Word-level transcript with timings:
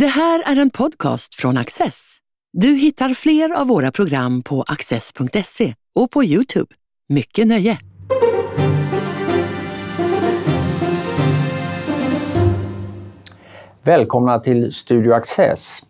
Det 0.00 0.06
här 0.06 0.42
är 0.46 0.60
en 0.60 0.70
podcast 0.70 1.34
från 1.34 1.56
Access. 1.56 2.16
Du 2.52 2.68
hittar 2.68 3.14
fler 3.14 3.50
av 3.50 3.66
våra 3.66 3.92
program 3.92 4.42
på 4.42 4.62
access.se 4.62 5.74
och 5.94 6.10
på 6.10 6.24
Youtube. 6.24 6.74
Mycket 7.08 7.46
nöje! 7.46 7.78
Välkomna 13.82 14.38
till 14.38 14.72
Studio 14.72 15.12
Access. 15.12 15.82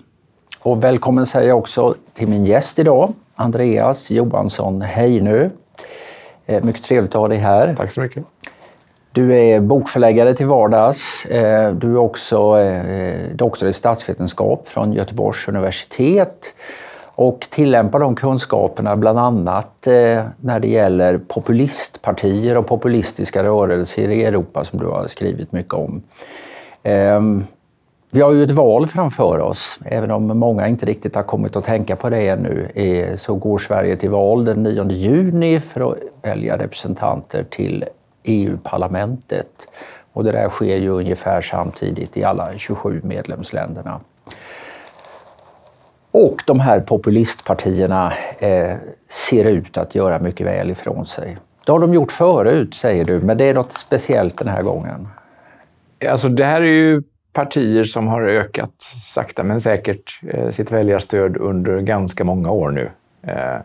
Och 0.58 0.84
välkommen 0.84 1.26
säger 1.26 1.48
jag 1.48 1.58
också 1.58 1.94
till 2.14 2.28
min 2.28 2.46
gäst 2.46 2.78
idag, 2.78 3.14
Andreas 3.34 4.10
Johansson 4.10 4.82
Heinö. 4.82 5.50
Eh, 6.46 6.64
mycket 6.64 6.82
trevligt 6.82 7.14
att 7.14 7.20
ha 7.20 7.28
dig 7.28 7.38
här. 7.38 7.74
Tack 7.74 7.92
så 7.92 8.00
mycket. 8.00 8.24
Du 9.16 9.34
är 9.34 9.60
bokförläggare 9.60 10.34
till 10.34 10.46
vardags. 10.46 11.26
Eh, 11.26 11.72
du 11.72 11.92
är 11.92 11.96
också 11.96 12.58
eh, 12.60 13.30
doktor 13.34 13.68
i 13.68 13.72
statsvetenskap 13.72 14.68
från 14.68 14.92
Göteborgs 14.92 15.48
universitet 15.48 16.54
och 17.04 17.46
tillämpar 17.50 17.98
de 17.98 18.16
kunskaperna 18.16 18.96
bland 18.96 19.18
annat 19.18 19.86
eh, 19.86 20.24
när 20.40 20.60
det 20.60 20.68
gäller 20.68 21.18
populistpartier 21.18 22.56
och 22.56 22.66
populistiska 22.66 23.42
rörelser 23.44 24.08
i 24.08 24.24
Europa 24.24 24.64
som 24.64 24.78
du 24.78 24.86
har 24.86 25.06
skrivit 25.06 25.52
mycket 25.52 25.74
om. 25.74 26.02
Ehm, 26.82 27.44
vi 28.10 28.20
har 28.20 28.32
ju 28.32 28.42
ett 28.42 28.50
val 28.50 28.86
framför 28.86 29.38
oss, 29.38 29.78
även 29.84 30.10
om 30.10 30.26
många 30.26 30.68
inte 30.68 30.86
riktigt 30.86 31.14
har 31.14 31.22
kommit 31.22 31.56
att 31.56 31.64
tänka 31.64 31.96
på 31.96 32.08
det 32.08 32.28
ännu. 32.28 32.68
Så 33.16 33.34
går 33.34 33.58
Sverige 33.58 33.96
till 33.96 34.10
val 34.10 34.44
den 34.44 34.62
9 34.62 34.90
juni 34.90 35.60
för 35.60 35.90
att 35.90 35.98
välja 36.22 36.58
representanter 36.58 37.44
till 37.50 37.84
EU-parlamentet. 38.26 39.68
Och 40.12 40.24
det 40.24 40.32
där 40.32 40.48
sker 40.48 40.76
ju 40.76 40.88
ungefär 40.88 41.42
samtidigt 41.42 42.16
i 42.16 42.24
alla 42.24 42.58
27 42.58 43.00
medlemsländerna. 43.04 44.00
Och 46.10 46.42
de 46.46 46.60
här 46.60 46.80
populistpartierna 46.80 48.12
eh, 48.38 48.76
ser 49.08 49.44
ut 49.44 49.78
att 49.78 49.94
göra 49.94 50.18
mycket 50.18 50.46
väl 50.46 50.70
ifrån 50.70 51.06
sig. 51.06 51.38
Det 51.66 51.72
har 51.72 51.78
de 51.78 51.94
gjort 51.94 52.12
förut, 52.12 52.74
säger 52.74 53.04
du, 53.04 53.20
men 53.20 53.38
det 53.38 53.44
är 53.44 53.54
något 53.54 53.72
speciellt 53.72 54.38
den 54.38 54.48
här 54.48 54.62
gången. 54.62 55.08
Alltså 56.08 56.28
det 56.28 56.44
här 56.44 56.60
är 56.60 56.66
ju 56.66 57.02
partier 57.32 57.84
som 57.84 58.08
har 58.08 58.22
ökat 58.22 58.82
sakta 59.14 59.42
men 59.42 59.60
säkert 59.60 60.20
eh, 60.28 60.50
sitt 60.50 60.72
väljarstöd 60.72 61.36
under 61.36 61.80
ganska 61.80 62.24
många 62.24 62.50
år 62.50 62.70
nu. 62.70 62.90
Eh, 63.22 63.58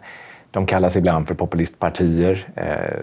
de 0.51 0.65
kallas 0.65 0.95
ibland 0.95 1.27
för 1.27 1.35
populistpartier. 1.35 2.47
Eh, 2.55 2.99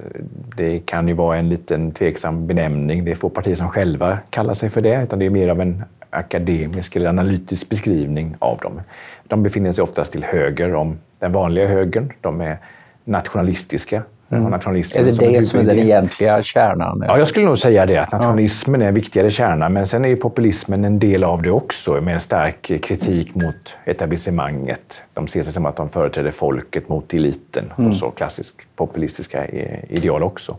det 0.56 0.78
kan 0.78 1.08
ju 1.08 1.14
vara 1.14 1.36
en 1.36 1.48
liten 1.48 1.92
tveksam 1.92 2.46
benämning. 2.46 3.04
Det 3.04 3.10
är 3.10 3.14
få 3.14 3.28
partier 3.28 3.54
som 3.54 3.68
själva 3.68 4.18
kallar 4.30 4.54
sig 4.54 4.70
för 4.70 4.80
det, 4.80 5.02
utan 5.02 5.18
det 5.18 5.26
är 5.26 5.30
mer 5.30 5.48
av 5.48 5.60
en 5.60 5.84
akademisk 6.10 6.96
eller 6.96 7.08
analytisk 7.08 7.68
beskrivning 7.68 8.36
av 8.38 8.58
dem. 8.58 8.80
De 9.24 9.42
befinner 9.42 9.72
sig 9.72 9.82
oftast 9.82 10.12
till 10.12 10.24
höger 10.24 10.74
om 10.74 10.98
den 11.18 11.32
vanliga 11.32 11.66
högern. 11.66 12.12
De 12.20 12.40
är 12.40 12.58
nationalistiska 13.04 14.02
Mm. 14.30 14.50
Nationalismen 14.50 15.02
är 15.02 15.06
det 15.06 15.14
som 15.14 15.32
det 15.32 15.42
som 15.42 15.60
är 15.60 15.64
den 15.64 15.78
egentliga 15.78 16.42
kärnan? 16.42 17.04
Ja, 17.06 17.18
jag 17.18 17.26
skulle 17.26 17.46
nog 17.46 17.58
säga 17.58 17.86
det. 17.86 17.98
Att 17.98 18.12
nationalismen 18.12 18.80
ja. 18.80 18.84
är 18.84 18.88
en 18.88 18.94
viktigare 18.94 19.30
kärna. 19.30 19.68
Men 19.68 19.86
sen 19.86 20.04
är 20.04 20.16
populismen 20.16 20.84
en 20.84 20.98
del 20.98 21.24
av 21.24 21.42
det 21.42 21.50
också, 21.50 22.00
med 22.00 22.14
en 22.14 22.20
stark 22.20 22.62
kritik 22.82 23.34
mot 23.34 23.76
etablissemanget. 23.84 25.02
De 25.14 25.26
ser 25.26 25.42
sig 25.42 25.52
som 25.52 25.66
att 25.66 25.76
de 25.76 25.88
företräder 25.88 26.30
folket 26.30 26.88
mot 26.88 27.14
eliten. 27.14 27.72
Mm. 27.78 27.90
Och 27.90 27.96
så 27.96 28.10
klassiskt 28.10 28.56
populistiska 28.76 29.46
ideal 29.88 30.22
också. 30.22 30.56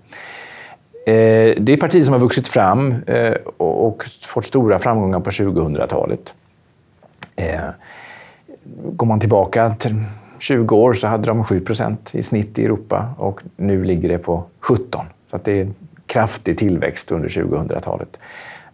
Eh, 1.05 1.55
det 1.57 1.73
är 1.73 1.77
partier 1.77 2.03
som 2.03 2.13
har 2.13 2.19
vuxit 2.19 2.47
fram 2.47 2.95
eh, 3.07 3.33
och 3.57 4.03
fått 4.27 4.45
stora 4.45 4.79
framgångar 4.79 5.19
på 5.19 5.29
2000-talet. 5.29 6.33
Eh, 7.35 7.59
går 8.91 9.07
man 9.07 9.19
tillbaka 9.19 9.75
20 10.39 10.75
år 10.75 10.93
så 10.93 11.07
hade 11.07 11.27
de 11.27 11.43
7% 11.43 11.97
i 12.11 12.23
snitt 12.23 12.59
i 12.59 12.65
Europa 12.65 13.05
och 13.17 13.41
nu 13.55 13.83
ligger 13.83 14.09
det 14.09 14.17
på 14.17 14.43
17. 14.59 15.05
Så 15.31 15.39
det 15.43 15.51
är 15.51 15.61
en 15.61 15.75
kraftig 16.05 16.57
tillväxt 16.57 17.11
under 17.11 17.29
2000-talet. 17.29 18.19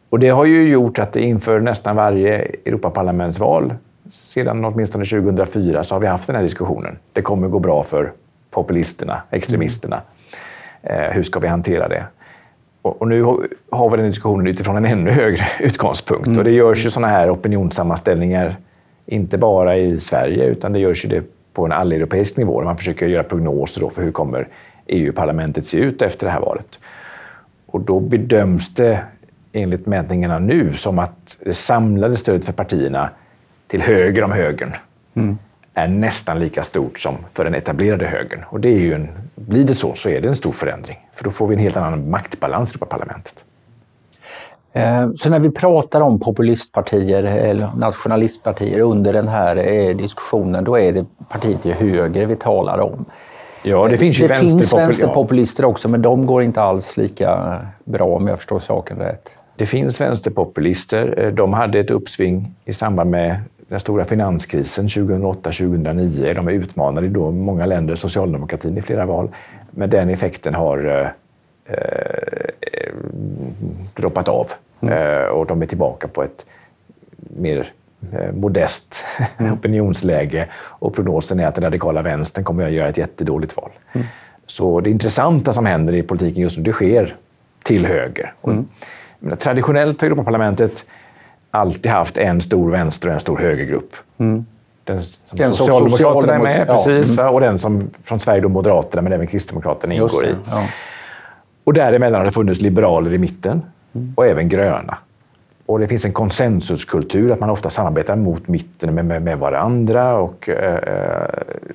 Och 0.10 0.20
det 0.20 0.30
har 0.30 0.46
ju 0.46 0.70
gjort 0.70 1.00
att 1.00 1.16
inför 1.16 1.60
nästan 1.60 1.96
varje 1.96 2.38
Europaparlamentsval 2.66 3.74
sedan 4.10 4.66
åtminstone 4.66 5.06
2004 5.06 5.84
så 5.84 5.96
har 5.96 6.00
vi 6.00 6.08
haft 6.08 6.28
den 6.28 6.36
här 6.36 6.44
diskussionen. 6.44 6.98
Det 7.14 7.22
kommer 7.22 7.48
gå 7.48 7.60
bra 7.60 7.84
för 7.84 8.12
populisterna, 8.52 9.22
extremisterna. 9.32 10.02
Mm. 10.84 11.14
hur 11.14 11.24
ska 11.24 11.40
vi 11.40 11.48
hantera 11.48 11.88
det? 11.88 12.04
Och, 12.82 13.08
nu 13.08 13.24
har 13.72 13.90
vi 13.90 13.98
den 13.98 14.06
diskussionen 14.06 14.48
utifrån 14.48 14.78
en 14.78 14.86
ännu 14.86 15.12
högre 15.12 15.44
utgångspunkt. 15.60 16.28
Mm. 16.28 16.40
Och 16.40 16.44
det 16.44 16.52
görs 16.52 16.86
ju 16.86 16.90
sådana 16.90 17.08
här 17.14 17.34
opinionssammanställningar, 17.34 18.56
inte 19.06 19.38
bara 19.38 19.78
i 19.78 20.00
Sverige, 20.00 20.46
utan 20.46 20.74
det 20.74 20.80
görs 20.80 21.06
ju 21.06 21.10
det 21.10 21.24
på 21.56 21.66
en 21.66 21.72
alleuropeisk 21.72 22.38
nivå 22.38 22.60
där 22.60 22.66
man 22.66 22.78
försöker 22.78 23.08
göra 23.08 23.24
prognoser 23.24 23.90
för 23.90 24.02
hur 24.02 24.12
kommer 24.12 24.48
EU-parlamentet 24.88 25.66
se 25.66 25.78
ut 25.78 26.02
efter 26.02 26.26
det 26.26 26.32
här 26.32 26.40
valet. 26.40 26.80
Och 27.66 27.82
då 27.82 28.00
bedöms 28.00 28.74
det 28.74 29.04
enligt 29.54 29.86
mätningarna 29.86 30.40
nu 30.40 30.74
som 30.74 31.00
att 31.00 31.38
det 31.46 31.54
samlade 31.54 32.18
stödet 32.18 32.46
för 32.46 32.54
partierna 32.54 33.10
till 33.68 33.82
höger 33.82 34.24
om 34.24 34.32
högern 34.32 34.74
mm. 35.14 35.38
är 35.74 35.88
nästan 35.88 36.40
lika 36.40 36.64
stort 36.64 37.00
som 37.00 37.16
för 37.34 37.44
den 37.44 37.56
etablerade 37.56 38.08
högern. 38.08 38.44
Och 38.50 38.60
det 38.60 38.70
är 38.70 38.80
ju 38.80 38.94
en, 38.94 39.10
blir 39.36 39.64
det 39.64 39.74
så, 39.74 39.94
så 39.94 40.10
är 40.10 40.22
det 40.22 40.28
en 40.28 40.36
stor 40.36 40.52
förändring. 40.52 40.98
För 41.14 41.24
då 41.24 41.32
får 41.32 41.48
vi 41.48 41.56
en 41.56 41.62
helt 41.62 41.78
annan 41.78 42.10
maktbalans 42.10 42.72
i 42.72 42.72
Europaparlamentet. 42.72 43.44
Eh, 44.76 45.10
så 45.16 45.30
när 45.30 45.40
vi 45.40 45.52
pratar 45.52 46.02
om 46.02 46.20
populistpartier 46.20 47.24
eller 47.24 47.70
nationalistpartier 47.78 48.80
under 48.80 49.14
den 49.14 49.28
här 49.28 49.56
eh, 49.56 49.96
diskussionen, 49.96 50.64
då 50.64 50.80
är 50.80 50.92
det 50.92 51.06
partier 51.30 51.58
till 51.58 51.74
höger 51.74 52.26
vi 52.26 52.36
talar 52.36 52.80
om. 52.80 53.06
Ja, 53.64 53.88
det 53.88 53.98
finns 53.98 54.20
ju 54.20 54.28
det 54.28 54.36
finns 54.36 54.74
vänsterpopulister 54.74 55.66
också, 55.66 55.90
men 55.90 56.02
de 56.02 56.26
går 56.26 56.44
inte 56.44 56.62
alls 56.62 56.98
lika 56.98 57.60
bra 57.84 58.06
om 58.06 58.28
jag 58.28 58.38
förstår 58.38 58.60
saken 58.60 58.98
rätt. 58.98 59.30
Det 59.56 59.66
finns 59.66 60.02
vänsterpopulister. 60.02 61.14
Eh, 61.18 61.32
de 61.32 61.54
hade 61.54 61.80
ett 61.80 61.92
uppsving 61.92 62.56
i 62.66 62.74
samband 62.74 63.10
med 63.10 63.38
den 63.68 63.80
stora 63.80 64.06
finanskrisen 64.06 64.88
2008-2009. 64.88 66.34
De 66.34 66.48
är 66.48 66.52
utmanade 66.52 67.08
då 67.08 67.32
många 67.32 67.66
länder, 67.66 67.96
socialdemokratin 67.96 68.78
i 68.78 68.82
flera 68.82 69.06
val. 69.06 69.30
Men 69.72 69.90
den 69.90 70.10
effekten 70.10 70.56
har 70.56 71.12
eh, 71.66 71.78
droppat 73.94 74.28
av. 74.28 74.52
Mm. 74.82 74.94
Eh, 74.94 75.26
och 75.26 75.46
de 75.46 75.62
är 75.62 75.66
tillbaka 75.66 76.08
på 76.08 76.24
ett 76.24 76.46
mer 77.18 77.72
eh, 78.14 78.32
modest 78.32 79.04
mm. 79.38 79.54
opinionsläge 79.60 80.48
och 80.56 80.96
prognosen 80.96 81.40
är 81.40 81.48
att 81.48 81.56
den 81.56 81.64
radikala 81.64 82.02
vänstern 82.02 82.44
kommer 82.44 82.66
att 82.66 82.72
göra 82.72 82.90
ett 82.90 82.98
jättedåligt 82.98 83.58
val. 83.58 83.72
Mm. 83.94 84.08
Så 84.48 84.80
det 84.80 84.90
intressanta 84.90 85.54
som 85.54 85.66
händer 85.66 85.96
i 85.96 86.04
politiken 86.04 86.42
just 86.42 86.58
nu, 86.58 86.64
det 86.64 86.74
sker 86.74 87.16
till 87.64 87.86
höger. 87.86 88.34
Mm. 88.44 88.68
Och, 89.32 89.40
traditionellt 89.40 90.02
har 90.02 90.08
Europaparlamentet 90.08 90.86
alltid 91.52 91.92
haft 91.92 92.18
en 92.18 92.42
stor 92.42 92.72
vänster 92.72 93.08
och 93.08 93.14
en 93.14 93.20
stor 93.20 93.38
högergrupp. 93.38 93.96
Mm. 94.18 94.46
Den 94.84 95.04
som 95.04 95.38
den 95.38 95.54
Socialdemokraterna 95.54 96.36
är 96.36 96.40
med, 96.40 96.66
ja. 96.68 96.74
precis, 96.74 97.20
mm. 97.20 97.34
och 97.34 97.42
den 97.42 97.60
som 97.60 97.90
från 98.04 98.20
Sverige 98.20 98.48
Moderaterna, 98.48 99.02
men 99.02 99.14
även 99.14 99.28
Kristdemokraterna 99.28 99.94
ingår 99.94 100.26
i. 100.26 100.36
Ja. 100.50 100.64
Och 101.66 101.74
däremellan 101.74 102.20
har 102.20 102.26
det 102.26 102.32
funnits 102.32 102.62
liberaler 102.62 103.14
i 103.14 103.18
mitten 103.18 103.62
och 104.16 104.26
även 104.26 104.50
gröna. 104.50 104.98
Och 105.66 105.80
det 105.80 105.88
finns 105.88 106.06
en 106.06 106.14
konsensuskultur, 106.14 107.32
att 107.32 107.40
man 107.40 107.50
ofta 107.50 107.70
samarbetar 107.70 108.16
mot 108.16 108.48
mitten 108.48 108.96
med, 108.96 109.06
med, 109.06 109.22
med 109.22 109.40
varandra. 109.40 110.18
Och, 110.18 110.50
eh, 110.50 111.30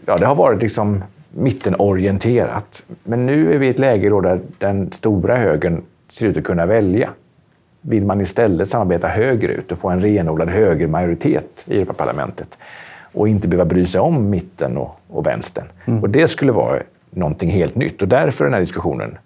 ja, 0.07 0.17
det 0.17 0.27
har 0.27 0.35
varit 0.35 0.63
liksom 0.63 1.05
mittenorienterat. 1.31 2.83
Men 3.05 3.27
nu 3.27 3.55
är 3.55 3.59
vi 3.59 3.67
i 3.67 3.71
ett 3.71 3.79
läge 3.79 4.09
där 4.09 4.41
den 4.59 4.93
stora 4.93 5.37
högern 5.37 5.83
ser 6.09 6.27
ut 6.27 6.37
att 6.37 6.45
kunna 6.45 6.67
välja. 6.67 7.11
Vill 7.81 8.05
man 8.05 8.21
istället 8.21 8.69
samarbeta 8.69 9.09
högerut 9.09 9.73
och 9.73 9.79
få 9.79 9.89
en 9.89 10.01
renodlad 10.01 10.49
högermajoritet 10.49 11.65
i 11.67 11.77
Europaparlamentet 11.77 12.59
och 13.13 13.29
inte 13.29 13.49
behöva 13.49 13.65
bry 13.65 13.87
sig 13.87 14.01
om 14.01 14.31
mitten 14.31 14.77
och, 14.77 15.01
och 15.09 15.27
vänstern. 15.27 15.65
Mm. 15.85 16.03
Och 16.03 16.11
det 16.11 16.29
skulle 16.29 16.53
vara 16.53 16.79
någonting 17.11 17.51
helt 17.51 17.75
nytt 17.75 18.03
och 18.03 18.09
därför 18.09 18.45
den 18.45 18.53
här 18.53 18.61
diskussionen 18.61 19.19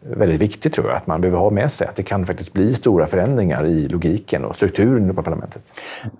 väldigt 0.00 0.40
viktigt 0.40 0.74
tror 0.74 0.86
jag, 0.86 0.96
att 0.96 1.06
man 1.06 1.20
behöver 1.20 1.38
ha 1.38 1.50
med 1.50 1.72
sig 1.72 1.88
att 1.88 1.96
det 1.96 2.02
kan 2.02 2.26
faktiskt 2.26 2.52
bli 2.52 2.74
stora 2.74 3.06
förändringar 3.06 3.66
i 3.66 3.88
logiken 3.88 4.44
och 4.44 4.56
strukturen 4.56 5.14
på 5.14 5.22
parlamentet. 5.22 5.72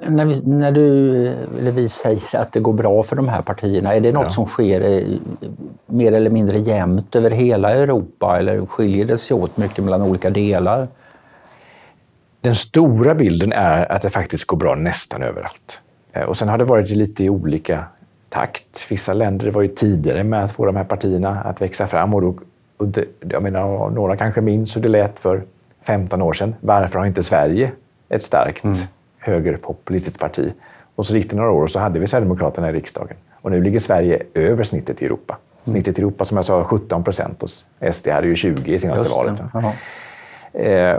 När, 0.07 0.25
vi, 0.25 0.43
när 0.47 0.73
du, 0.73 1.27
eller 1.59 1.71
vi 1.71 1.89
säger 1.89 2.37
att 2.37 2.53
det 2.53 2.61
går 2.61 2.73
bra 2.73 3.03
för 3.03 3.17
de 3.17 3.29
här 3.29 3.43
partierna, 3.43 3.95
är 3.95 4.01
det 4.01 4.13
något 4.13 4.25
ja. 4.25 4.31
som 4.31 4.47
sker 4.47 5.07
mer 5.87 6.13
eller 6.13 6.31
mindre 6.31 6.59
jämnt 6.59 7.17
över 7.17 7.31
hela 7.31 7.71
Europa 7.71 8.39
eller 8.39 8.67
skiljer 8.67 9.05
det 9.05 9.19
sig 9.19 9.35
åt 9.35 9.57
mycket 9.57 9.85
mellan 9.85 10.03
olika 10.03 10.31
delar? 10.31 10.89
Den 12.41 12.55
stora 12.55 13.15
bilden 13.15 13.53
är 13.53 13.93
att 13.93 14.03
det 14.03 14.11
faktiskt 14.11 14.45
går 14.45 14.57
bra 14.57 14.75
nästan 14.75 15.23
överallt. 15.23 15.81
Eh, 16.13 16.23
och 16.23 16.37
sen 16.37 16.49
har 16.49 16.59
det 16.59 16.65
varit 16.65 16.91
lite 16.91 17.25
i 17.25 17.31
olika 17.31 17.85
takt. 18.29 18.87
Vissa 18.91 19.13
länder 19.13 19.51
var 19.51 19.63
ju 19.63 19.69
tidigare 19.69 20.25
med 20.25 20.45
att 20.45 20.53
få 20.53 20.67
de 20.67 20.77
här 20.77 20.85
partierna 20.85 21.41
att 21.41 21.63
växa 21.63 21.87
fram 21.87 22.15
och 22.15 22.23
då 22.23 22.35
och 22.77 22.89
det, 22.89 23.05
jag 23.21 23.43
menar, 23.43 23.91
några 23.91 24.17
kanske 24.17 24.41
minns 24.41 24.77
hur 24.77 24.81
det 24.81 24.89
lät 24.89 25.19
för 25.19 25.43
15 25.83 26.23
år 26.23 26.33
sedan. 26.33 26.55
Varför 26.61 26.99
har 26.99 27.07
inte 27.07 27.23
Sverige 27.23 27.71
ett 28.09 28.23
starkt 28.23 28.65
mm. 28.65 28.77
högerpopulistiskt 29.19 30.21
parti. 30.21 30.53
Och 30.95 31.07
så 31.07 31.17
gick 31.17 31.31
det 31.31 31.37
några 31.37 31.51
år 31.51 31.63
och 31.63 31.71
så 31.71 31.79
hade 31.79 31.99
vi 31.99 32.07
Sverigedemokraterna 32.07 32.71
i 32.71 32.73
riksdagen. 32.73 33.17
Och 33.33 33.51
nu 33.51 33.63
ligger 33.63 33.79
Sverige 33.79 34.23
över 34.35 34.65
snittet 34.65 35.03
i 35.03 35.05
Europa. 35.05 35.37
Snittet 35.63 35.99
i 35.99 36.03
Europa, 36.03 36.25
som 36.25 36.37
jag 36.37 36.45
sa, 36.45 36.65
17 36.65 37.05
procent 37.05 37.43
och 37.43 37.49
SD 37.95 38.09
hade 38.09 38.27
ju 38.27 38.37
20 38.37 38.75
i 38.75 38.79
senaste 38.79 39.09
valet. 39.09 39.41
Eh, 40.53 40.97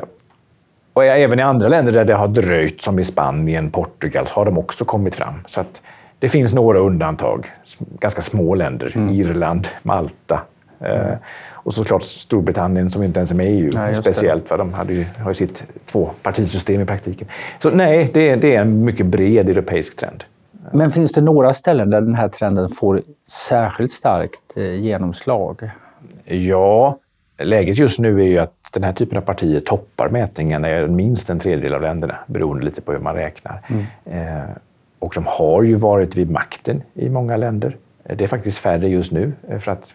och 0.94 1.06
även 1.06 1.40
i 1.40 1.42
andra 1.42 1.68
länder 1.68 1.92
där 1.92 2.06
det 2.06 2.14
har 2.14 2.28
dröjt, 2.28 2.82
som 2.82 3.00
i 3.00 3.04
Spanien, 3.04 3.72
Portugal, 3.72 4.26
har 4.30 4.46
de 4.46 4.58
också 4.58 4.86
kommit 4.86 5.16
fram. 5.16 5.34
Så 5.46 5.62
att 5.62 5.82
det 6.20 6.30
finns 6.30 6.54
några 6.54 6.80
undantag. 6.80 7.52
Ganska 7.78 8.22
små 8.22 8.56
länder. 8.56 8.92
Mm. 8.96 9.10
Irland, 9.10 9.68
Malta. 9.84 10.42
Mm. 10.80 11.12
Eh, 11.12 11.18
och 11.68 11.74
såklart 11.74 12.04
Storbritannien 12.04 12.90
som 12.90 13.04
inte 13.04 13.20
ens 13.20 13.32
är 13.32 13.36
med 13.36 13.46
i 13.46 13.50
EU. 13.50 13.72
Nej, 13.74 13.96
speciellt, 13.96 14.48
för 14.48 14.58
de 14.58 14.74
hade 14.74 14.94
ju, 14.94 15.06
har 15.20 15.32
ju 15.32 15.34
sitt 15.34 15.64
tvåpartisystem 15.86 16.82
i 16.82 16.86
praktiken. 16.86 17.28
Så 17.60 17.70
nej, 17.70 18.10
det, 18.14 18.36
det 18.36 18.56
är 18.56 18.62
en 18.62 18.86
mycket 18.86 19.06
bred 19.06 19.50
europeisk 19.50 19.96
trend. 19.96 20.24
Men 20.72 20.92
finns 20.92 21.12
det 21.12 21.22
några 21.22 21.54
ställen 21.54 21.90
där 21.90 22.02
den 22.02 22.16
här 22.16 22.30
trenden 22.30 22.70
får 22.70 23.02
särskilt 23.50 23.92
starkt 23.92 24.40
eh, 24.56 24.74
genomslag? 24.74 25.70
Ja, 26.26 26.98
läget 27.38 27.78
just 27.78 28.00
nu 28.00 28.22
är 28.22 28.28
ju 28.28 28.38
att 28.38 28.54
den 28.74 28.84
här 28.84 28.94
typen 28.94 29.18
av 29.18 29.22
partier 29.22 29.60
toppar 29.60 30.10
mätningarna 30.10 30.80
i 30.80 30.88
minst 30.88 31.30
en 31.30 31.40
tredjedel 31.40 31.74
av 31.74 31.82
länderna, 31.82 32.16
beroende 32.28 32.66
lite 32.66 32.82
på 32.82 32.92
hur 32.92 33.00
man 33.00 33.16
räknar. 33.16 33.62
Mm. 33.68 33.86
Eh, 34.06 34.50
och 35.00 35.12
de 35.16 35.24
har 35.28 35.64
ju 35.64 35.76
varit 35.76 36.18
vid 36.18 36.32
makten 36.32 36.84
i 36.94 37.10
många 37.10 37.38
länder. 37.38 37.78
Det 38.04 38.24
är 38.24 38.28
faktiskt 38.28 38.58
färre 38.58 38.88
just 38.88 39.12
nu, 39.12 39.34
eh, 39.50 39.60
för 39.60 39.72
att 39.72 39.94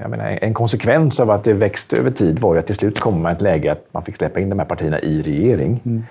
jag 0.00 0.10
menar, 0.10 0.38
en 0.42 0.54
konsekvens 0.54 1.20
av 1.20 1.30
att 1.30 1.44
det 1.44 1.52
växte 1.52 1.96
över 1.96 2.10
tid 2.10 2.38
var 2.38 2.54
ju 2.54 2.60
att 2.60 2.66
till 2.66 2.74
slut 2.74 3.00
kom 3.00 3.22
man 3.22 3.32
ett 3.32 3.40
läge 3.40 3.72
att 3.72 3.86
man 3.92 4.02
fick 4.02 4.16
släppa 4.16 4.40
in 4.40 4.48
de 4.48 4.58
här 4.58 4.66
partierna 4.66 5.00
i 5.00 5.22
regering. 5.22 5.80
Mm. 5.84 6.04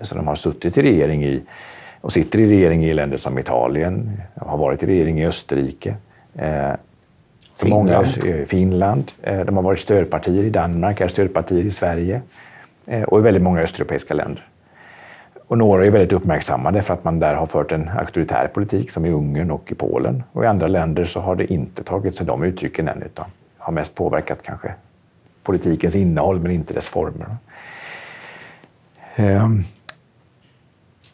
Så 0.00 0.14
de 0.14 0.26
har 0.26 0.34
suttit 0.34 0.78
i 0.78 0.82
regering 0.82 1.24
i 1.24 1.42
och 2.00 2.12
sitter 2.12 2.40
i 2.40 2.48
regering 2.48 2.84
i 2.84 2.94
länder 2.94 3.16
som 3.16 3.38
Italien, 3.38 4.20
har 4.34 4.58
varit 4.58 4.82
i 4.82 4.86
regering 4.86 5.20
i 5.20 5.26
Österrike. 5.26 5.94
Eh, 6.34 6.72
Finland. 7.56 7.84
Många, 7.84 8.00
eh, 8.00 8.46
Finland. 8.46 9.12
Eh, 9.22 9.40
de 9.40 9.56
har 9.56 9.62
varit 9.62 9.78
stödpartier 9.78 10.44
i 10.44 10.50
Danmark, 10.50 11.00
är 11.00 11.08
stödpartier 11.08 11.64
i 11.64 11.70
Sverige 11.70 12.20
och 13.06 13.18
i 13.18 13.22
väldigt 13.22 13.42
många 13.42 13.60
östeuropeiska 13.60 14.14
länder. 14.14 14.47
Och 15.48 15.58
några 15.58 15.86
är 15.86 15.90
väldigt 15.90 16.12
uppmärksammade 16.12 16.82
för 16.82 16.94
att 16.94 17.04
man 17.04 17.18
där 17.18 17.34
har 17.34 17.46
fört 17.46 17.72
en 17.72 17.88
auktoritär 17.88 18.50
politik, 18.54 18.90
som 18.90 19.06
i 19.06 19.10
Ungern 19.10 19.50
och 19.50 19.72
i 19.72 19.74
Polen. 19.74 20.22
Och 20.32 20.44
i 20.44 20.46
andra 20.46 20.66
länder 20.66 21.04
så 21.04 21.20
har 21.20 21.36
det 21.36 21.52
inte 21.52 21.82
tagit 21.82 22.16
sig 22.16 22.26
de 22.26 22.42
uttrycken 22.42 22.88
än, 22.88 23.02
utan 23.02 23.24
har 23.58 23.72
mest 23.72 23.94
påverkat 23.94 24.42
kanske 24.42 24.74
politikens 25.42 25.94
innehåll, 25.94 26.40
men 26.40 26.50
inte 26.52 26.74
dess 26.74 26.88
former. 26.88 27.26
Ehm, 29.16 29.64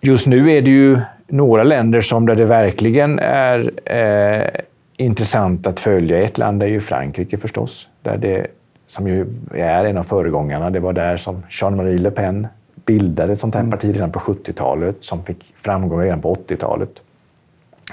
just 0.01 0.27
nu 0.27 0.51
är 0.51 0.63
det 0.63 0.71
ju 0.71 1.01
några 1.27 1.63
länder 1.63 2.01
som 2.01 2.27
där 2.27 2.35
det 2.35 2.45
verkligen 2.45 3.19
är 3.19 3.71
eh, 3.85 4.61
intressant 4.97 5.67
att 5.67 5.81
följa. 5.81 6.23
Ett 6.23 6.39
land 6.39 6.63
är 6.63 6.67
ju 6.67 6.81
Frankrike 6.81 7.39
förstås, 7.39 7.89
där 8.03 8.17
det, 8.17 8.47
som 8.87 9.09
ju 9.09 9.27
är 9.55 9.85
en 9.85 9.97
av 9.97 10.03
föregångarna. 10.03 10.71
Det 10.71 10.81
var 10.81 10.93
där 10.93 11.17
som 11.17 11.43
Jean-Marie 11.51 11.99
Le 11.99 12.11
Pen 12.11 12.47
bildade 12.75 13.33
ett 13.33 13.39
sånt 13.39 13.55
här 13.55 13.61
mm. 13.61 13.71
parti 13.71 13.95
redan 13.95 14.13
på 14.13 14.19
70-talet, 14.19 14.97
som 15.01 15.25
fick 15.25 15.55
framgång 15.57 16.01
redan 16.01 16.21
på 16.21 16.35
80-talet. 16.35 17.03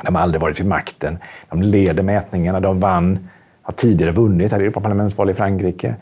De 0.04 0.16
har 0.16 0.22
aldrig 0.22 0.42
varit 0.42 0.60
vid 0.60 0.68
makten. 0.68 1.18
De 1.50 1.62
leder 1.62 2.04
mätningarna. 2.04 2.60
De 2.60 2.80
vann, 2.80 3.30
har 3.62 3.74
tidigare 3.74 4.12
vunnit 4.12 4.54
Europaparlamentsval 4.54 5.30
i 5.30 5.34
Frankrike. 5.34 5.96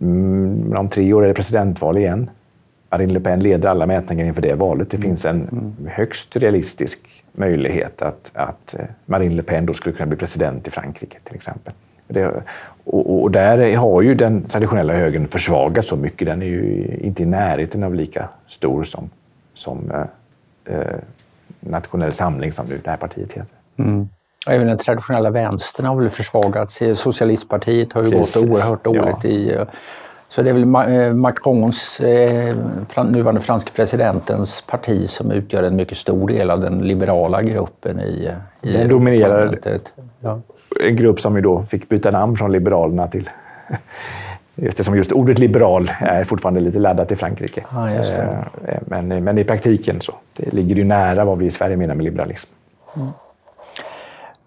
Mm, 0.00 0.76
om 0.76 0.88
tre 0.88 1.12
år 1.12 1.24
är 1.24 1.28
det 1.28 1.34
presidentval 1.34 1.98
igen. 1.98 2.30
Marine 2.90 3.12
Le 3.12 3.20
Pen 3.20 3.40
leder 3.40 3.68
alla 3.68 3.86
mätningar 3.86 4.26
inför 4.26 4.42
det 4.42 4.54
valet. 4.54 4.90
Det 4.90 4.96
mm. 4.96 5.08
finns 5.08 5.24
en 5.24 5.76
högst 5.88 6.36
realistisk 6.36 7.24
möjlighet 7.32 8.02
att, 8.02 8.30
att 8.34 8.74
eh, 8.74 8.84
Marine 9.06 9.34
Le 9.34 9.42
Pen 9.42 9.66
då 9.66 9.74
skulle 9.74 9.94
kunna 9.94 10.06
bli 10.06 10.16
president 10.16 10.66
i 10.66 10.70
Frankrike 10.70 11.18
till 11.24 11.34
exempel. 11.34 11.72
Det, 12.08 12.42
och, 12.84 13.22
och, 13.22 13.30
där 13.30 13.76
har 13.76 14.02
ju 14.02 14.14
den 14.14 14.42
traditionella 14.42 14.92
högern 14.92 15.28
försvagats 15.28 15.88
så 15.88 15.96
mycket. 15.96 16.26
Den 16.26 16.42
är 16.42 16.46
ju 16.46 16.86
inte 17.00 17.22
i 17.22 17.26
närheten 17.26 17.84
av 17.84 17.94
lika 17.94 18.28
stor 18.46 18.84
som, 18.84 19.10
som 19.54 19.90
eh, 19.90 20.76
eh 20.76 20.96
Nationell 21.60 22.12
samling, 22.12 22.52
som 22.52 22.66
det 22.68 22.90
här 22.90 22.96
partiet 22.96 23.32
heter. 23.32 23.56
Mm. 23.76 24.08
Även 24.46 24.66
den 24.66 24.78
traditionella 24.78 25.30
vänstern 25.30 25.86
har 25.86 25.96
väl 25.96 26.10
försvagats. 26.10 26.78
Socialistpartiet 26.94 27.92
har 27.92 28.02
ju 28.02 28.10
Precis. 28.10 28.42
gått 28.42 28.50
oerhört 28.50 28.84
dåligt 28.84 29.16
ja. 29.22 29.30
i 29.30 29.54
eh, 29.54 29.64
så 30.28 30.42
det 30.42 30.50
är 30.50 30.54
väl 30.54 30.92
eh, 30.92 31.14
Macrons, 31.14 32.00
eh, 32.00 32.56
nuvarande 33.04 33.40
franske 33.40 33.70
presidentens 33.72 34.64
parti 34.66 35.10
som 35.10 35.30
utgör 35.30 35.62
en 35.62 35.76
mycket 35.76 35.98
stor 35.98 36.28
del 36.28 36.50
av 36.50 36.60
den 36.60 36.78
liberala 36.78 37.42
gruppen 37.42 38.00
i, 38.00 38.30
i 38.62 38.72
Den 38.72 38.88
dominerar 38.88 39.58
ja. 40.20 40.40
En 40.80 40.96
grupp 40.96 41.20
som 41.20 41.36
ju 41.36 41.42
då 41.42 41.62
fick 41.62 41.88
byta 41.88 42.10
namn 42.10 42.36
från 42.36 42.52
Liberalerna 42.52 43.08
till 43.08 43.30
Just 44.60 44.76
det, 44.76 44.84
som 44.84 44.96
just 44.96 45.12
ordet 45.12 45.38
liberal 45.38 45.90
är 46.00 46.24
fortfarande 46.24 46.60
lite 46.60 46.78
laddat 46.78 47.12
i 47.12 47.16
Frankrike. 47.16 47.64
Ah, 47.70 47.88
men, 48.86 49.24
men 49.24 49.38
i 49.38 49.44
praktiken 49.44 50.00
så 50.00 50.12
det 50.36 50.52
ligger 50.52 50.74
det 50.74 50.80
ju 50.80 50.86
nära 50.86 51.24
vad 51.24 51.38
vi 51.38 51.46
i 51.46 51.50
Sverige 51.50 51.76
menar 51.76 51.94
med 51.94 52.04
liberalism. 52.04 52.50
Mm. 52.96 53.08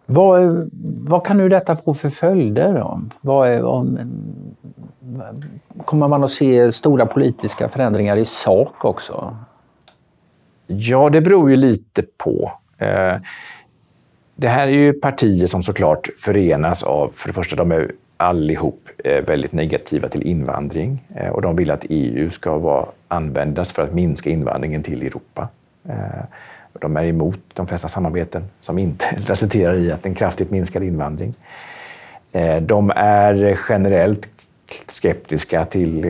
Vad, 0.06 0.69
vad 1.07 1.25
kan 1.25 1.38
nu 1.38 1.50
detta 1.50 1.75
få 1.75 1.94
för 1.94 2.09
följder? 2.09 2.74
Då? 2.74 3.01
Vad 3.21 3.62
om, 3.62 4.00
kommer 5.85 6.07
man 6.07 6.24
att 6.24 6.31
se 6.31 6.71
stora 6.71 7.06
politiska 7.06 7.69
förändringar 7.69 8.17
i 8.17 8.25
sak 8.25 8.85
också? 8.85 9.35
Ja, 10.67 11.09
det 11.09 11.21
beror 11.21 11.50
ju 11.50 11.56
lite 11.56 12.03
på. 12.17 12.51
Det 14.41 14.49
här 14.49 14.67
är 14.67 14.71
ju 14.71 14.93
partier 14.93 15.47
som 15.47 15.63
såklart 15.63 16.09
förenas 16.17 16.83
av, 16.83 17.09
för 17.09 17.27
det 17.27 17.33
första, 17.33 17.55
de 17.55 17.71
är 17.71 17.91
allihop 18.17 18.89
eh, 19.03 19.25
väldigt 19.25 19.51
negativa 19.51 20.07
till 20.07 20.27
invandring 20.27 21.07
eh, 21.15 21.29
och 21.29 21.41
de 21.41 21.55
vill 21.55 21.71
att 21.71 21.85
EU 21.89 22.29
ska 22.29 22.57
vara, 22.57 22.85
användas 23.07 23.73
för 23.73 23.83
att 23.83 23.93
minska 23.93 24.29
invandringen 24.29 24.83
till 24.83 25.01
Europa. 25.01 25.47
Eh, 25.89 26.23
de 26.73 26.97
är 26.97 27.03
emot 27.03 27.39
de 27.53 27.67
flesta 27.67 27.88
samarbeten 27.88 28.43
som 28.59 28.77
inte 28.77 29.05
resulterar 29.17 29.75
i 29.75 29.91
att 29.91 30.05
en 30.05 30.15
kraftigt 30.15 30.51
minskad 30.51 30.83
invandring. 30.83 31.33
De 32.61 32.91
är 32.95 33.59
generellt 33.69 34.27
skeptiska 34.88 35.65
till 35.65 36.05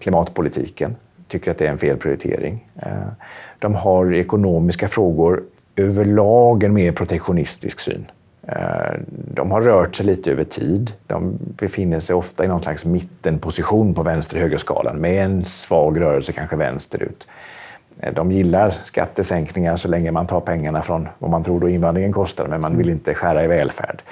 klimatpolitiken, 0.00 0.96
tycker 1.28 1.50
att 1.50 1.58
det 1.58 1.66
är 1.66 1.70
en 1.70 1.78
felprioritering. 1.78 2.68
De 3.58 3.74
har 3.74 4.14
ekonomiska 4.14 4.88
frågor 4.88 5.42
överlag 5.78 6.62
en 6.62 6.72
mer 6.72 6.92
protektionistisk 6.92 7.80
syn. 7.80 8.10
Eh, 8.48 9.00
de 9.10 9.50
har 9.50 9.60
rört 9.60 9.94
sig 9.94 10.06
lite 10.06 10.32
över 10.32 10.44
tid. 10.44 10.92
De 11.06 11.38
befinner 11.40 12.00
sig 12.00 12.16
ofta 12.16 12.44
i 12.44 12.48
någon 12.48 12.62
slags 12.62 12.84
mittenposition 12.84 13.94
på 13.94 14.02
vänster-högerskalan 14.02 15.00
med 15.00 15.24
en 15.24 15.44
svag 15.44 16.00
rörelse 16.00 16.32
kanske 16.32 16.56
vänsterut. 16.56 17.26
Eh, 18.00 18.14
de 18.14 18.32
gillar 18.32 18.70
skattesänkningar 18.70 19.76
så 19.76 19.88
länge 19.88 20.10
man 20.10 20.26
tar 20.26 20.40
pengarna 20.40 20.82
från 20.82 21.08
vad 21.18 21.30
man 21.30 21.44
tror 21.44 21.60
då 21.60 21.68
invandringen 21.68 22.12
kostar, 22.12 22.48
men 22.48 22.60
man 22.60 22.76
vill 22.76 22.88
inte 22.88 23.14
skära 23.14 23.44
i 23.44 23.46
välfärd. 23.46 24.02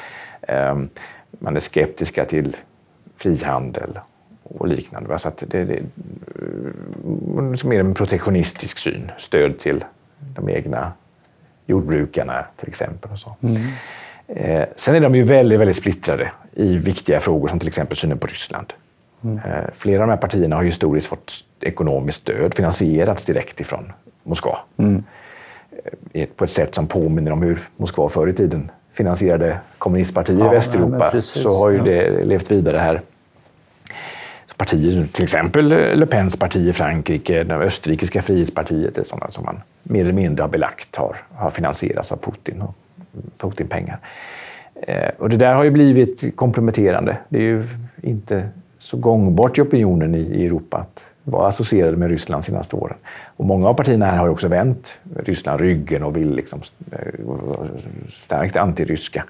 Ehm, 0.42 0.88
man 1.30 1.56
är 1.56 1.60
skeptiska 1.60 2.24
till 2.24 2.56
frihandel 3.16 3.98
och 4.42 4.68
liknande. 4.68 5.18
Så 5.18 5.28
att 5.28 5.44
det, 5.48 5.64
det, 5.64 5.82
mm, 7.04 7.56
som 7.56 7.72
är 7.72 7.80
en 7.80 7.94
protektionistisk 7.94 8.78
syn, 8.78 9.10
stöd 9.16 9.58
till 9.58 9.84
de 10.18 10.48
egna 10.48 10.92
jordbrukarna 11.66 12.46
till 12.56 12.68
exempel. 12.68 13.10
Och 13.10 13.18
så. 13.18 13.36
Mm. 13.42 13.56
Eh, 14.28 14.66
sen 14.76 14.94
är 14.94 15.00
de 15.00 15.14
ju 15.14 15.22
väldigt, 15.22 15.60
väldigt 15.60 15.76
splittrade 15.76 16.30
i 16.52 16.76
viktiga 16.76 17.20
frågor 17.20 17.48
som 17.48 17.58
till 17.58 17.68
exempel 17.68 17.96
synen 17.96 18.18
på 18.18 18.26
Ryssland. 18.26 18.72
Mm. 19.24 19.38
Eh, 19.38 19.64
flera 19.72 20.02
av 20.02 20.08
de 20.08 20.10
här 20.10 20.20
partierna 20.20 20.56
har 20.56 20.62
historiskt 20.62 21.06
fått 21.06 21.32
ekonomiskt 21.60 22.18
stöd, 22.18 22.54
finansierats 22.54 23.24
direkt 23.24 23.60
ifrån 23.60 23.92
Moskva. 24.22 24.58
Mm. 24.76 25.04
Eh, 26.12 26.28
på 26.36 26.44
ett 26.44 26.50
sätt 26.50 26.74
som 26.74 26.86
påminner 26.86 27.32
om 27.32 27.42
hur 27.42 27.58
Moskva 27.76 28.08
förr 28.08 28.28
i 28.28 28.32
tiden 28.32 28.70
finansierade 28.92 29.58
kommunistpartier 29.78 30.38
ja, 30.38 30.52
i 30.52 30.54
Västeuropa 30.54 31.10
nej, 31.12 31.22
så 31.22 31.58
har 31.58 31.70
ju 31.70 31.78
det 31.78 32.24
levt 32.24 32.50
vidare 32.50 32.78
här 32.78 33.02
partier, 34.56 35.06
till 35.12 35.24
exempel 35.24 35.72
eh, 35.72 35.94
Le 35.94 36.06
Pens 36.06 36.36
parti 36.36 36.68
i 36.68 36.72
Frankrike, 36.72 37.44
det 37.44 37.54
österrikiska 37.54 38.22
frihetspartiet, 38.22 38.98
är 38.98 39.04
sådana 39.04 39.30
som 39.30 39.44
man 39.44 39.60
mer 39.82 40.00
eller 40.00 40.12
mindre 40.12 40.42
har 40.42 40.48
belagt 40.48 40.96
har, 40.96 41.16
har 41.34 41.50
finansierats 41.50 42.12
av 42.12 42.16
Putin 42.16 42.62
och 42.62 42.74
Putin-pengar. 43.38 43.98
Eh, 44.82 45.10
och 45.18 45.28
det 45.28 45.36
där 45.36 45.54
har 45.54 45.64
ju 45.64 45.70
blivit 45.70 46.36
komprometterande. 46.36 47.16
Det 47.28 47.38
är 47.38 47.42
ju 47.42 47.64
inte 48.02 48.48
så 48.78 48.96
gångbart 48.96 49.58
i 49.58 49.60
opinionen 49.60 50.14
i, 50.14 50.18
i 50.18 50.46
Europa 50.46 50.76
att 50.76 51.10
vara 51.22 51.48
associerade 51.48 51.96
med 51.96 52.08
Ryssland 52.08 52.42
de 52.42 52.46
senaste 52.46 52.76
åren. 52.76 52.96
Och 53.36 53.44
många 53.44 53.68
av 53.68 53.74
partierna 53.74 54.06
här 54.06 54.16
har 54.16 54.28
också 54.28 54.48
vänt 54.48 54.98
Ryssland 55.16 55.60
ryggen 55.60 56.02
och 56.02 56.16
vill 56.16 56.34
liksom 56.34 56.60
eh, 56.92 56.98
starkt 58.08 58.56
antiryska. 58.56 59.24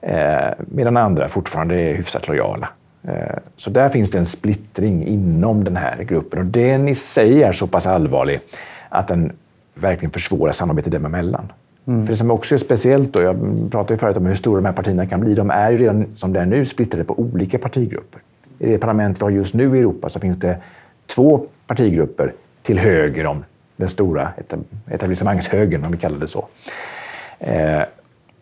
Eh, 0.00 0.50
medan 0.58 0.96
andra 0.96 1.28
fortfarande 1.28 1.74
är 1.74 1.94
hyfsat 1.94 2.28
lojala. 2.28 2.68
Eh, 3.02 3.38
så 3.56 3.70
där 3.70 3.88
finns 3.88 4.10
det 4.10 4.18
en 4.18 4.26
splittring 4.26 5.06
inom 5.06 5.64
den 5.64 5.76
här 5.76 6.02
gruppen 6.02 6.38
och 6.38 6.44
den 6.44 6.88
i 6.88 6.94
sig 6.94 7.42
är 7.42 7.52
så 7.52 7.66
pass 7.66 7.86
allvarlig 7.86 8.40
att 8.88 9.08
den 9.08 9.32
verkligen 9.74 10.10
försvårar 10.10 10.52
samarbetet 10.52 10.92
dem 10.92 11.04
emellan. 11.04 11.52
Mm. 11.86 12.06
För 12.06 12.12
det 12.12 12.16
som 12.16 12.30
också 12.30 12.54
är 12.54 12.58
speciellt, 12.58 13.12
då, 13.12 13.22
jag 13.22 13.36
pratade 13.70 13.94
ju 13.94 13.98
förut 13.98 14.16
om 14.16 14.26
hur 14.26 14.34
stora 14.34 14.56
de 14.60 14.66
här 14.66 14.72
partierna 14.72 15.06
kan 15.06 15.20
bli, 15.20 15.34
de 15.34 15.50
är 15.50 15.70
ju 15.70 15.76
redan 15.76 16.06
som 16.14 16.32
det 16.32 16.40
är 16.40 16.46
nu 16.46 16.64
splittrade 16.64 17.04
på 17.04 17.18
olika 17.18 17.58
partigrupper. 17.58 18.20
I 18.58 18.66
det 18.66 18.78
parlament 18.78 19.20
vi 19.20 19.22
har 19.22 19.30
just 19.30 19.54
nu 19.54 19.76
i 19.76 19.78
Europa 19.78 20.08
så 20.08 20.20
finns 20.20 20.38
det 20.38 20.56
två 21.06 21.46
partigrupper 21.66 22.32
till 22.62 22.78
höger 22.78 23.26
om 23.26 23.44
den 23.76 23.88
stora 23.88 24.28
etablissemangshögern, 24.90 25.84
om 25.84 25.92
vi 25.92 25.98
kallar 25.98 26.18
det 26.18 26.28
så. 26.28 26.48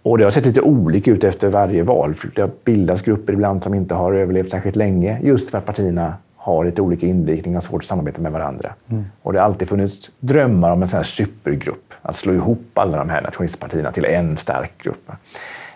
Eh, 0.07 0.11
och 0.11 0.19
det 0.19 0.25
har 0.25 0.31
sett 0.31 0.47
lite 0.47 0.61
olika 0.61 1.11
ut 1.11 1.25
efter 1.25 1.49
varje 1.49 1.83
val. 1.83 2.15
Det 2.35 2.41
har 2.41 2.51
bildats 2.65 3.03
grupper 3.03 3.33
ibland 3.33 3.65
som 3.65 3.75
inte 3.75 3.95
har 3.95 4.13
överlevt 4.13 4.51
särskilt 4.51 4.77
länge, 4.77 5.21
just 5.23 5.51
för 5.51 5.59
att 5.59 5.67
partierna 5.67 6.15
har 6.37 6.65
lite 6.65 6.83
olika 6.83 7.07
inriktningar 7.07 7.59
och 7.59 7.65
svårt 7.65 7.83
att 7.83 7.89
samarbeta 7.89 8.21
med 8.21 8.33
varandra. 8.33 8.75
Mm. 8.89 9.05
Och 9.23 9.33
det 9.33 9.39
har 9.39 9.47
alltid 9.47 9.69
funnits 9.69 10.11
drömmar 10.21 10.71
om 10.71 10.83
en 10.83 10.89
sån 10.89 10.97
här 10.97 11.05
supergrupp, 11.05 11.95
att 12.03 12.17
slå 12.17 12.35
ihop 12.35 12.71
alla 12.75 12.99
de 12.99 13.11
här 13.11 13.23
nationalistpartierna 13.23 13.93
till 13.93 14.05
en 14.05 14.37
stark 14.37 14.73
grupp. 14.83 15.13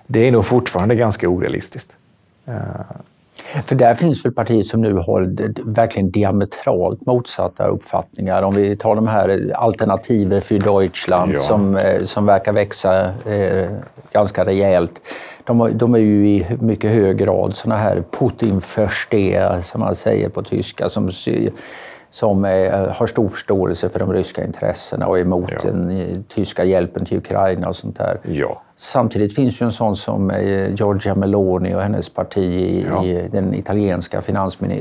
Det 0.06 0.28
är 0.28 0.32
nog 0.32 0.44
fortfarande 0.44 0.94
ganska 0.94 1.28
orealistiskt. 1.28 1.96
För 3.66 3.74
där 3.74 3.94
finns 3.94 4.24
väl 4.24 4.32
partier 4.32 4.62
som 4.62 4.80
nu 4.80 4.94
har 4.94 5.34
verkligen 5.74 6.10
diametralt 6.10 7.06
motsatta 7.06 7.66
uppfattningar. 7.66 8.42
Om 8.42 8.54
vi 8.54 8.76
tar 8.76 8.94
de 8.94 9.08
här 9.08 9.52
alternativen 9.54 10.42
för 10.42 10.58
Deutschland 10.58 11.32
ja. 11.34 11.38
som, 11.38 11.76
eh, 11.76 12.02
som 12.04 12.26
verkar 12.26 12.52
växa 12.52 13.04
eh, 13.26 13.70
ganska 14.12 14.44
rejält. 14.44 15.00
De, 15.44 15.70
de, 15.78 15.94
är 15.94 15.98
ju 15.98 16.28
i 16.28 16.46
mycket 16.60 16.90
hög 16.90 17.16
grad 17.18 17.56
såna 17.56 17.76
här 17.76 18.02
putin 18.10 18.60
som 19.62 19.80
man 19.80 19.96
säger 19.96 20.28
på 20.28 20.42
tyska, 20.42 20.88
som, 20.88 21.10
som 22.10 22.44
är, 22.44 22.88
har 22.88 23.06
stor 23.06 23.28
förståelse 23.28 23.88
för 23.88 23.98
de 23.98 24.12
ryska 24.12 24.44
intressena 24.44 25.06
och 25.06 25.18
är 25.18 25.22
emot 25.22 25.50
ja. 25.50 25.58
den 25.62 25.90
eh, 25.90 26.18
tyska 26.28 26.64
hjälpen 26.64 27.04
till 27.04 27.18
Ukraina 27.18 27.68
och 27.68 27.76
sånt 27.76 27.98
där. 27.98 28.18
Ja. 28.22 28.62
Samtidigt 28.76 29.34
finns 29.34 29.62
ju 29.62 29.66
en 29.66 29.72
sån 29.72 29.96
som 29.96 30.30
eh, 30.30 30.74
Giorgia 30.74 31.14
Meloni 31.14 31.74
och 31.74 31.82
hennes 31.82 32.08
parti 32.08 32.38
i, 32.38 32.86
ja. 32.90 33.04
i 33.04 33.28
den 33.32 33.54
italienska 33.54 34.22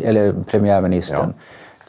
eller 0.04 0.34
premiärministern. 0.52 1.34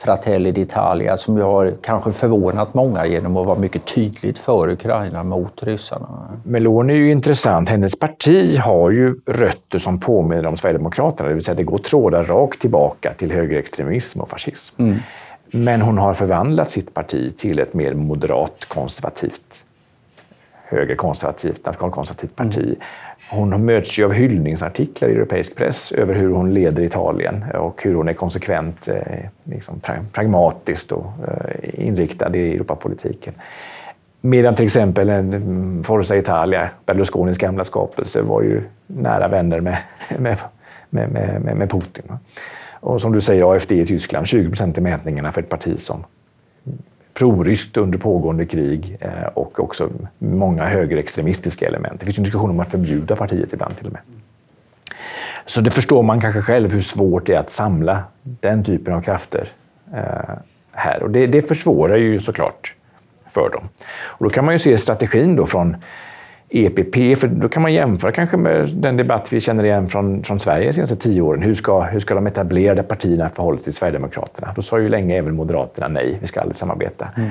Fratelli 0.04 0.52
d'Italia 0.52 1.16
som 1.16 1.36
ju 1.36 1.42
har 1.42 1.74
kanske 1.82 2.12
förvånat 2.12 2.74
många 2.74 3.06
genom 3.06 3.36
att 3.36 3.46
vara 3.46 3.58
mycket 3.58 3.84
tydligt 3.84 4.38
för 4.38 4.68
Ukraina 4.68 5.24
mot 5.24 5.62
ryssarna. 5.62 6.08
Meloni 6.44 6.92
är 6.92 6.96
ju 6.96 7.10
intressant. 7.10 7.68
Hennes 7.68 7.98
parti 7.98 8.58
har 8.58 8.90
ju 8.90 9.14
rötter 9.26 9.78
som 9.78 10.00
påminner 10.00 10.46
om 10.46 10.56
Sverigedemokraterna, 10.56 11.28
det 11.28 11.34
vill 11.34 11.44
säga 11.44 11.54
det 11.54 11.62
går 11.62 11.78
trådar 11.78 12.24
rakt 12.24 12.60
tillbaka 12.60 13.12
till 13.12 13.32
högerextremism 13.32 14.20
och 14.20 14.28
fascism. 14.28 14.82
Mm. 14.82 14.98
Men 15.52 15.82
hon 15.82 15.98
har 15.98 16.14
förvandlat 16.14 16.70
sitt 16.70 16.94
parti 16.94 17.36
till 17.36 17.58
ett 17.58 17.74
mer 17.74 17.94
moderat 17.94 18.64
konservativt 18.68 19.64
högerkonservativt, 20.70 21.66
nationalkonservativt 21.66 22.36
parti. 22.36 22.64
Mm. 22.64 22.78
Hon 23.30 23.64
möts 23.64 23.98
ju 23.98 24.04
av 24.04 24.12
hyllningsartiklar 24.12 25.08
i 25.08 25.12
europeisk 25.12 25.56
press 25.56 25.92
över 25.92 26.14
hur 26.14 26.30
hon 26.30 26.54
leder 26.54 26.82
Italien 26.82 27.44
och 27.54 27.82
hur 27.82 27.94
hon 27.94 28.08
är 28.08 28.14
konsekvent 28.14 28.88
eh, 28.88 28.96
liksom, 29.44 29.80
pragmatiskt 30.12 30.92
och 30.92 31.06
eh, 31.28 31.86
inriktad 31.86 32.36
i 32.36 32.54
Europapolitiken. 32.54 33.34
Medan 34.20 34.54
till 34.54 34.64
exempel 34.64 35.10
en 35.10 35.34
mm, 35.34 35.84
Forza 35.84 36.16
Italia, 36.16 36.70
Berlusconis 36.86 37.38
gamla 37.38 37.64
skapelse, 37.64 38.22
var 38.22 38.42
ju 38.42 38.62
nära 38.86 39.28
vänner 39.28 39.60
med, 39.60 39.78
med, 40.18 40.36
med, 40.90 41.10
med, 41.10 41.56
med 41.56 41.70
Putin. 41.70 42.04
Och 42.80 43.00
som 43.00 43.12
du 43.12 43.20
säger, 43.20 43.52
AFD 43.52 43.72
i 43.72 43.86
Tyskland, 43.86 44.26
20 44.26 44.48
procent 44.48 44.78
i 44.78 44.80
mätningarna 44.80 45.32
för 45.32 45.42
ett 45.42 45.48
parti 45.48 45.78
som 45.78 46.04
proryskt 47.14 47.76
under 47.76 47.98
pågående 47.98 48.46
krig 48.46 48.96
eh, 49.00 49.26
och 49.34 49.60
också 49.60 49.90
många 50.18 50.66
högerextremistiska 50.66 51.66
element. 51.66 52.00
Det 52.00 52.06
finns 52.06 52.18
en 52.18 52.24
diskussion 52.24 52.50
om 52.50 52.60
att 52.60 52.70
förbjuda 52.70 53.16
partiet 53.16 53.52
ibland 53.52 53.76
till 53.76 53.86
och 53.86 53.92
med. 53.92 54.02
Så 55.46 55.60
det 55.60 55.70
förstår 55.70 56.02
man 56.02 56.20
kanske 56.20 56.42
själv 56.42 56.72
hur 56.72 56.80
svårt 56.80 57.26
det 57.26 57.34
är 57.34 57.38
att 57.38 57.50
samla 57.50 58.04
den 58.22 58.64
typen 58.64 58.94
av 58.94 59.02
krafter 59.02 59.48
eh, 59.94 60.34
här. 60.72 61.02
Och 61.02 61.10
det, 61.10 61.26
det 61.26 61.42
försvårar 61.42 61.96
ju 61.96 62.20
såklart 62.20 62.74
för 63.30 63.50
dem. 63.50 63.68
Och 64.04 64.24
då 64.24 64.30
kan 64.30 64.44
man 64.44 64.54
ju 64.54 64.58
se 64.58 64.78
strategin 64.78 65.36
då 65.36 65.46
från 65.46 65.76
EPP, 66.50 67.18
för 67.18 67.26
då 67.26 67.48
kan 67.48 67.62
man 67.62 67.72
jämföra 67.72 68.12
kanske 68.12 68.36
med 68.36 68.68
den 68.68 68.96
debatt 68.96 69.32
vi 69.32 69.40
känner 69.40 69.64
igen 69.64 69.88
från, 69.88 70.24
från 70.24 70.40
Sverige 70.40 70.66
de 70.66 70.72
senaste 70.72 70.96
tio 70.96 71.22
åren. 71.22 71.42
Hur 71.42 71.54
ska, 71.54 71.80
hur 71.80 72.00
ska 72.00 72.14
de 72.14 72.26
etablerade 72.26 72.82
partierna 72.82 73.28
förhålla 73.28 73.58
sig 73.58 73.64
till 73.64 73.72
Sverigedemokraterna? 73.72 74.52
Då 74.56 74.62
sa 74.62 74.78
ju 74.78 74.88
länge 74.88 75.18
även 75.18 75.34
Moderaterna 75.34 75.88
nej, 75.88 76.18
vi 76.20 76.26
ska 76.26 76.40
aldrig 76.40 76.56
samarbeta. 76.56 77.08
Mm. 77.16 77.30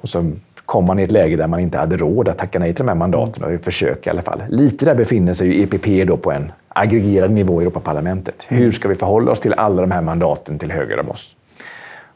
Och 0.00 0.08
så 0.08 0.32
kom 0.64 0.84
man 0.84 0.98
i 0.98 1.02
ett 1.02 1.12
läge 1.12 1.36
där 1.36 1.46
man 1.46 1.60
inte 1.60 1.78
hade 1.78 1.96
råd 1.96 2.28
att 2.28 2.38
tacka 2.38 2.58
nej 2.58 2.74
till 2.74 2.84
de 2.84 2.88
här 2.88 2.96
mandaten 2.96 3.44
och 3.44 3.60
försöka 3.60 4.10
i 4.10 4.12
alla 4.12 4.22
fall. 4.22 4.42
Lite 4.48 4.84
där 4.84 4.94
befinner 4.94 5.32
sig 5.32 5.48
ju 5.48 5.62
EPP 5.62 6.06
då 6.06 6.16
på 6.16 6.32
en 6.32 6.52
aggregerad 6.68 7.30
nivå 7.30 7.62
i 7.62 7.64
Europaparlamentet. 7.64 8.46
Mm. 8.48 8.62
Hur 8.62 8.70
ska 8.70 8.88
vi 8.88 8.94
förhålla 8.94 9.30
oss 9.32 9.40
till 9.40 9.52
alla 9.52 9.82
de 9.82 9.90
här 9.90 10.02
mandaten 10.02 10.58
till 10.58 10.72
höger 10.72 11.00
om 11.00 11.10
oss? 11.10 11.36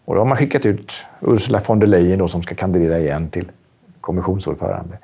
Och 0.05 0.14
då 0.14 0.21
har 0.21 0.26
man 0.26 0.37
skickat 0.37 0.67
ut 0.67 1.07
Ursula 1.21 1.61
von 1.67 1.81
der 1.81 1.87
Leyen 1.87 2.19
då, 2.19 2.29
som 2.29 2.43
ska 2.43 2.55
kandidera 2.55 2.99
igen 2.99 3.29
till 3.29 3.50
kommissionsordförande. 4.00 4.99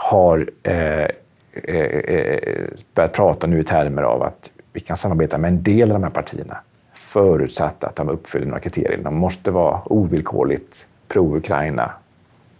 Har 0.00 0.50
eh, 0.62 1.06
eh, 1.52 1.74
eh, 1.74 2.68
börjat 2.94 3.12
prata 3.12 3.46
nu 3.46 3.60
i 3.60 3.64
termer 3.64 4.02
av 4.02 4.22
att 4.22 4.50
vi 4.72 4.80
kan 4.80 4.96
samarbeta 4.96 5.38
med 5.38 5.48
en 5.48 5.62
del 5.62 5.90
av 5.90 5.94
de 5.94 6.02
här 6.02 6.10
partierna 6.10 6.56
förutsatt 6.92 7.84
att 7.84 7.96
de 7.96 8.08
uppfyller 8.08 8.46
några 8.46 8.60
kriterier. 8.60 8.98
De 8.98 9.14
måste 9.14 9.50
vara 9.50 9.80
ovillkorligt 9.84 10.86
pro-Ukraina, 11.08 11.90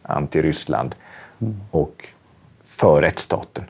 anti-Ryssland 0.02 0.94
mm. 1.40 1.60
och 1.70 2.08
för 2.64 3.00
rättsstaten. 3.00 3.64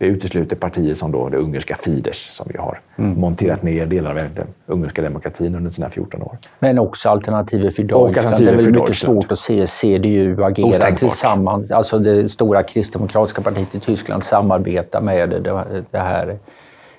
Det 0.00 0.06
utesluter 0.06 0.56
partier 0.56 0.94
som 0.94 1.12
då 1.12 1.28
det 1.28 1.36
ungerska 1.36 1.74
Fidesz 1.74 2.18
som 2.32 2.46
ju 2.54 2.58
har 2.58 2.80
mm. 2.96 3.20
monterat 3.20 3.62
ner 3.62 3.86
delar 3.86 4.10
av 4.10 4.16
den 4.16 4.46
ungerska 4.66 5.02
demokratin 5.02 5.54
under 5.54 5.70
sina 5.70 5.90
14 5.90 6.22
år. 6.22 6.38
Men 6.58 6.78
också 6.78 7.08
alternativet 7.08 7.76
för 7.76 7.82
Deutschland. 7.82 8.06
Alternativet 8.06 8.56
det 8.56 8.62
är 8.62 8.64
väl 8.64 8.80
mycket 8.80 8.96
svårt 8.96 9.32
att 9.32 9.38
se 9.38 9.66
CDU 9.66 10.44
agera 10.44 10.68
Otänkbart. 10.68 10.98
tillsammans. 10.98 11.70
Alltså 11.70 11.98
det 11.98 12.28
stora 12.28 12.62
kristdemokratiska 12.62 13.42
partiet 13.42 13.74
i 13.74 13.80
Tyskland 13.80 14.24
samarbetar 14.24 15.00
med 15.00 15.30
det, 15.30 15.64
det 15.90 15.98
här 15.98 16.38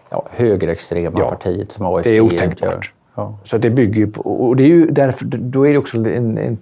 ja, 0.09 0.25
högerextrema 0.31 1.19
ja, 1.19 1.29
partiet 1.29 1.71
som 1.71 1.85
AFD 1.85 2.09
Det 2.09 2.17
är 2.17 2.21
otänkbart. 2.21 2.93
Ja. 3.15 3.37
Så 3.43 3.57
det 3.57 3.69
bygger 3.69 4.07
på, 4.07 4.21
och 4.21 4.55
det 4.55 4.63
är 4.63 4.67
ju 4.67 4.85
därför, 4.85 5.25
då 5.25 5.67
är 5.67 5.71
det 5.71 5.77
också 5.77 5.97
en, 5.97 6.37
en 6.37 6.57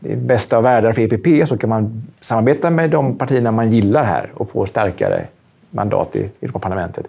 i 0.00 0.16
bästa 0.16 0.56
av 0.56 0.62
världar 0.62 0.92
för 0.92 1.02
EPP 1.02 1.48
så 1.48 1.58
kan 1.58 1.70
man 1.70 2.02
samarbeta 2.20 2.70
med 2.70 2.90
de 2.90 3.18
partierna 3.18 3.52
man 3.52 3.70
gillar 3.70 4.04
här 4.04 4.30
och 4.34 4.50
få 4.50 4.66
starkare 4.66 5.24
mandat 5.70 6.16
i 6.16 6.30
Europaparlamentet. 6.40 7.06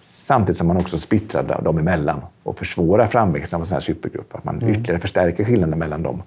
Samtidigt 0.00 0.56
som 0.56 0.66
man 0.66 0.76
också 0.76 0.98
splittrar 0.98 1.62
dem 1.62 1.78
emellan 1.78 2.20
och 2.42 2.58
försvårar 2.58 3.06
framväxten 3.06 3.56
av 3.56 3.60
en 3.60 3.66
sån 3.66 3.74
här 3.74 3.80
supergrupp. 3.80 4.34
Att 4.34 4.44
man 4.44 4.56
mm. 4.56 4.70
ytterligare 4.70 5.00
förstärker 5.00 5.44
skillnaden 5.44 5.78
mellan 5.78 6.02
de 6.02 6.22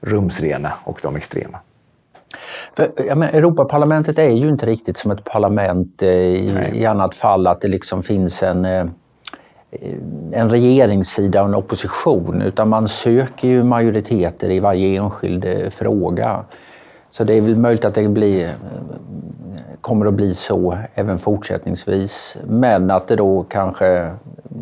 rumsrena 0.00 0.72
och 0.84 1.00
de 1.02 1.16
extrema. 1.16 1.58
För, 2.76 2.92
ja, 3.08 3.14
men 3.14 3.28
Europaparlamentet 3.28 4.18
är 4.18 4.30
ju 4.30 4.48
inte 4.48 4.66
riktigt 4.66 4.96
som 4.98 5.10
ett 5.10 5.24
parlament 5.24 6.02
eh, 6.02 6.08
i, 6.08 6.70
i 6.72 6.86
annat 6.86 7.14
fall 7.14 7.46
att 7.46 7.60
det 7.60 7.68
liksom 7.68 8.02
finns 8.02 8.42
en 8.42 8.64
eh, 8.64 8.86
Eh, 9.80 9.92
en 10.32 10.48
regeringssida 10.48 11.42
och 11.42 11.48
en 11.48 11.54
opposition 11.54 12.42
utan 12.42 12.68
man 12.68 12.88
söker 12.88 13.48
ju 13.48 13.62
majoriteter 13.62 14.50
i 14.50 14.60
varje 14.60 15.02
enskild 15.02 15.44
eh, 15.44 15.70
fråga. 15.70 16.44
Så 17.10 17.24
det 17.24 17.34
är 17.34 17.40
väl 17.40 17.56
möjligt 17.56 17.84
att 17.84 17.94
det 17.94 18.08
blir, 18.08 18.44
eh, 18.44 18.50
kommer 19.80 20.06
att 20.06 20.14
bli 20.14 20.34
så 20.34 20.78
även 20.94 21.18
fortsättningsvis. 21.18 22.36
Men 22.46 22.90
att 22.90 23.08
det 23.08 23.16
då 23.16 23.42
kanske, 23.48 24.10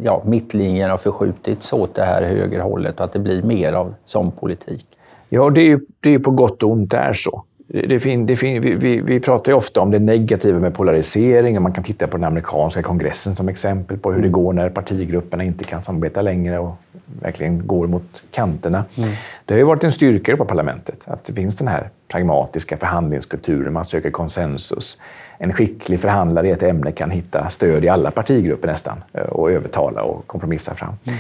ja, 0.02 0.22
mittlinjen 0.26 0.90
har 0.90 0.98
förskjutits 0.98 1.72
åt 1.72 1.94
det 1.94 2.04
här 2.04 2.22
högerhållet 2.22 2.98
och 2.98 3.04
att 3.04 3.12
det 3.12 3.18
blir 3.18 3.42
mer 3.42 3.72
av 3.72 3.94
sån 4.04 4.30
politik. 4.30 4.86
Ja, 5.28 5.50
det 5.50 5.60
är 5.60 5.66
ju 5.66 5.80
det 6.00 6.14
är 6.14 6.18
på 6.18 6.30
gott 6.30 6.62
och 6.62 6.70
ont 6.70 6.90
det 6.90 6.96
är 6.96 7.12
så. 7.12 7.44
Det 7.74 8.00
fin, 8.00 8.26
det 8.26 8.36
fin, 8.36 8.62
vi, 8.62 8.74
vi, 8.74 9.00
vi, 9.00 9.20
pratar 9.20 9.52
ju 9.52 9.56
ofta 9.56 9.80
om 9.80 9.90
det 9.90 9.98
negativa 9.98 10.58
med 10.58 10.74
polarisering 10.74 11.56
och 11.56 11.62
man 11.62 11.72
kan 11.72 11.84
titta 11.84 12.06
på 12.06 12.16
den 12.16 12.24
amerikanska 12.24 12.82
kongressen 12.82 13.36
som 13.36 13.48
exempel 13.48 13.98
på 13.98 14.12
hur 14.12 14.22
det 14.22 14.28
mm. 14.28 14.32
går 14.32 14.52
när 14.52 14.68
partigrupperna 14.68 15.44
inte 15.44 15.64
kan 15.64 15.82
samarbeta 15.82 16.22
längre 16.22 16.58
och 16.58 16.74
verkligen 17.22 17.66
går 17.66 17.86
mot 17.86 18.22
kanterna. 18.30 18.84
Mm. 18.98 19.10
Det 19.44 19.54
har 19.54 19.58
ju 19.58 19.64
varit 19.64 19.84
en 19.84 19.92
styrka 19.92 20.36
på 20.36 20.44
parlamentet 20.44 21.04
att 21.06 21.24
det 21.24 21.32
finns 21.32 21.56
den 21.56 21.68
här 21.68 21.90
pragmatiska 22.08 22.76
förhandlingskulturen, 22.76 23.72
man 23.72 23.84
söker 23.84 24.10
konsensus. 24.10 24.98
En 25.38 25.52
skicklig 25.52 26.00
förhandlare 26.00 26.48
i 26.48 26.50
ett 26.50 26.62
ämne 26.62 26.92
kan 26.92 27.10
hitta 27.10 27.48
stöd 27.50 27.84
i 27.84 27.88
alla 27.88 28.10
partigrupper 28.10 28.68
nästan 28.68 29.04
eh, 29.12 29.22
och 29.22 29.50
övertala 29.50 30.02
och 30.02 30.26
kompromissa 30.26 30.74
fram. 30.74 30.94
Mm. 31.04 31.18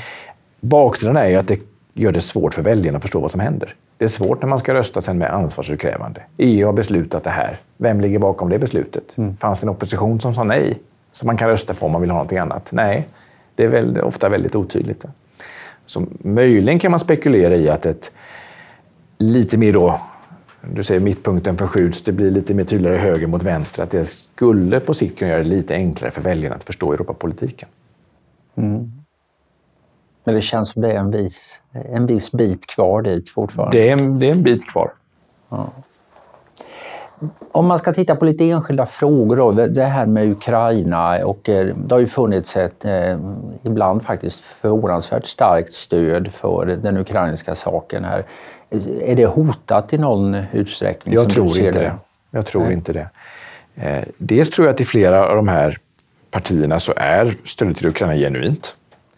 Baksidan 0.60 1.16
är 1.16 1.28
ju 1.28 1.36
att 1.36 1.48
det 1.48 1.60
gör 1.94 2.12
det 2.12 2.20
svårt 2.20 2.54
för 2.54 2.62
väljarna 2.62 2.96
att 2.96 3.02
förstå 3.02 3.20
vad 3.20 3.30
som 3.30 3.40
händer. 3.40 3.74
Det 4.02 4.06
är 4.06 4.08
svårt 4.08 4.42
när 4.42 4.48
man 4.48 4.58
ska 4.58 4.74
rösta 4.74 5.00
sen 5.00 5.18
med 5.18 5.34
ansvarsutkrävande. 5.34 6.22
EU 6.36 6.66
har 6.66 6.72
beslutat 6.72 7.24
det 7.24 7.30
här. 7.30 7.58
Vem 7.76 8.00
ligger 8.00 8.18
bakom 8.18 8.48
det 8.48 8.58
beslutet? 8.58 9.18
Mm. 9.18 9.36
Fanns 9.36 9.60
det 9.60 9.64
en 9.64 9.68
opposition 9.68 10.20
som 10.20 10.34
sa 10.34 10.44
nej? 10.44 10.80
Som 11.12 11.26
man 11.26 11.36
kan 11.36 11.48
rösta 11.48 11.74
på 11.74 11.86
om 11.86 11.92
man 11.92 12.00
vill 12.00 12.10
ha 12.10 12.14
någonting 12.14 12.38
annat? 12.38 12.68
Nej, 12.72 13.08
det 13.54 13.64
är 13.64 13.68
väl 13.68 14.00
ofta 14.00 14.28
väldigt 14.28 14.54
otydligt. 14.54 15.04
Så 15.86 16.06
möjligen 16.18 16.78
kan 16.78 16.90
man 16.90 17.00
spekulera 17.00 17.56
i 17.56 17.68
att 17.68 17.86
ett, 17.86 18.10
lite 19.18 19.56
mer 19.56 19.72
då, 19.72 20.00
du 20.74 20.82
säger 20.82 21.00
mittpunkten 21.00 21.58
förskjuts, 21.58 22.02
det 22.02 22.12
blir 22.12 22.30
lite 22.30 22.54
mer 22.54 22.64
tydligare 22.64 22.98
höger 22.98 23.26
mot 23.26 23.42
vänster, 23.42 23.82
att 23.82 23.90
det 23.90 24.04
skulle 24.04 24.80
på 24.80 24.94
sikt 24.94 25.18
kunna 25.18 25.30
göra 25.30 25.42
det 25.42 25.48
lite 25.48 25.74
enklare 25.74 26.10
för 26.10 26.22
väljarna 26.22 26.56
att 26.56 26.64
förstå 26.64 26.92
Europapolitiken. 26.92 27.68
Mm. 28.54 29.01
Men 30.24 30.34
det 30.34 30.42
känns 30.42 30.70
som 30.70 30.82
det 30.82 30.92
är 30.92 30.98
en 30.98 31.10
viss, 31.10 31.60
en 31.72 32.06
viss 32.06 32.32
bit 32.32 32.66
kvar 32.66 33.02
dit 33.02 33.28
fortfarande. 33.28 33.78
Det 33.78 33.90
är 33.90 33.96
det 33.96 34.26
är 34.26 34.32
en 34.32 34.42
bit 34.42 34.70
kvar. 34.70 34.90
Ja. 35.48 35.70
Om 37.52 37.66
man 37.66 37.78
ska 37.78 37.92
titta 37.92 38.16
på 38.16 38.24
lite 38.24 38.44
enskilda 38.44 38.86
frågor 38.86 39.36
då, 39.36 39.52
det 39.52 39.84
här 39.84 40.06
med 40.06 40.30
Ukraina 40.30 41.26
och 41.26 41.48
eh, 41.48 41.66
det 41.76 41.94
har 41.94 42.00
ju 42.00 42.06
funnits 42.06 42.56
ett 42.56 42.84
eh, 42.84 43.18
ibland 43.62 44.02
faktiskt 44.02 44.40
förvånansvärt 44.40 45.26
starkt 45.26 45.72
stöd 45.72 46.32
för 46.32 46.66
den 46.66 46.96
ukrainska 46.96 47.54
saken 47.54 48.04
här. 48.04 48.24
Är 49.00 49.16
det 49.16 49.26
hotat 49.26 49.92
i 49.92 49.98
någon 49.98 50.34
utsträckning? 50.52 51.14
Jag 51.14 51.30
tror 51.30 51.58
inte 51.58 51.70
det? 51.70 51.78
det. 51.78 51.94
Jag 52.30 52.46
tror 52.46 52.64
Nej. 52.64 52.72
inte 52.72 52.92
det. 52.92 53.08
Eh, 53.74 54.04
dels 54.18 54.50
tror 54.50 54.66
jag 54.66 54.74
att 54.74 54.80
i 54.80 54.84
flera 54.84 55.28
av 55.28 55.36
de 55.36 55.48
här 55.48 55.78
partierna 56.30 56.78
så 56.78 56.92
är 56.96 57.36
stödet 57.44 57.76
till 57.76 57.86
Ukraina 57.86 58.14
genuint. 58.14 58.76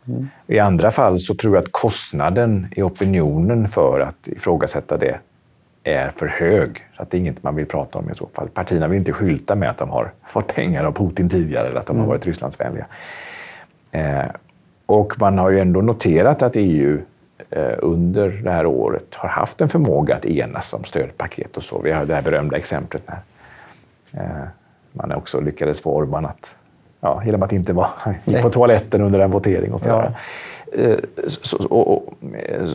Mm. 0.09 0.29
I 0.47 0.59
andra 0.59 0.91
fall 0.91 1.21
så 1.21 1.35
tror 1.35 1.55
jag 1.55 1.63
att 1.63 1.73
kostnaden 1.73 2.67
i 2.77 2.83
opinionen 2.83 3.69
för 3.69 4.01
att 4.01 4.29
ifrågasätta 4.29 4.97
det 4.97 5.19
är 5.85 6.11
för 6.11 6.27
hög. 6.27 6.87
Så 6.97 7.03
att 7.03 7.11
det 7.11 7.17
är 7.17 7.19
inget 7.19 7.43
man 7.43 7.57
vill 7.57 7.67
prata 7.67 7.99
om 7.99 8.11
i 8.11 8.15
så 8.15 8.29
fall. 8.35 8.49
Partierna 8.49 8.89
vill 8.89 8.99
inte 8.99 9.13
skylta 9.13 9.55
med 9.55 9.71
att 9.71 9.79
de 9.79 9.91
har 9.91 10.13
fått 10.27 10.55
pengar 10.55 10.85
av 10.85 10.93
Putin 10.93 11.29
tidigare 11.29 11.69
eller 11.69 11.81
att 11.81 11.87
de 11.87 11.97
mm. 11.97 12.01
har 12.01 12.09
varit 12.09 12.27
Rysslandsvänliga. 12.27 12.87
Eh, 13.91 14.25
och 14.87 15.21
man 15.21 15.39
har 15.39 15.51
ju 15.51 15.59
ändå 15.59 15.81
noterat 15.81 16.43
att 16.43 16.53
EU 16.57 17.01
eh, 17.51 17.75
under 17.79 18.29
det 18.29 18.51
här 18.51 18.67
året 18.67 19.15
har 19.15 19.29
haft 19.29 19.61
en 19.61 19.69
förmåga 19.69 20.17
att 20.17 20.27
enas 20.27 20.75
om 20.75 20.85
stödpaket 20.85 21.57
och 21.57 21.63
så. 21.63 21.79
Vi 21.79 21.93
har 21.93 22.05
det 22.05 22.15
här 22.15 22.23
berömda 22.23 22.57
exemplet 22.57 23.03
när 23.07 23.21
eh, 24.23 24.49
man 24.93 25.13
också 25.13 25.41
lyckades 25.41 25.81
få 25.81 25.91
Orban 25.91 26.27
att 26.27 26.55
ja, 27.05 27.23
genom 27.25 27.43
att 27.43 27.53
inte 27.53 27.73
vara 27.73 27.89
på 28.43 28.51
toaletten 28.51 29.01
under 29.01 29.19
en 29.19 29.31
votering. 29.31 29.73
Och 29.73 29.81
så, 29.81 29.89
ja. 29.89 30.13
Eh, 30.79 30.97
så, 31.27 31.57
och, 31.57 31.89
och, 31.93 32.15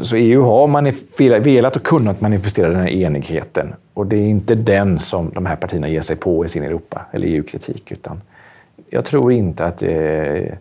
så, 0.01 0.15
EU 0.15 0.41
har 0.41 1.39
velat 1.39 1.75
och 1.75 1.83
kunnat 1.83 2.21
manifestera 2.21 2.69
den 2.69 2.79
här 2.79 2.89
enigheten. 2.89 3.73
Och 3.93 4.05
det 4.05 4.15
är 4.15 4.27
inte 4.27 4.55
den 4.55 4.99
som 4.99 5.31
de 5.33 5.45
här 5.45 5.55
partierna 5.55 5.89
ger 5.89 6.01
sig 6.01 6.15
på 6.15 6.45
i 6.45 6.49
sin 6.49 6.63
Europa 6.63 7.05
eller 7.11 7.27
EU-kritik. 7.27 7.91
Utan 7.91 8.21
jag 8.89 9.05
tror 9.05 9.31
inte 9.31 9.65
att 9.65 9.83
eh, 9.83 10.53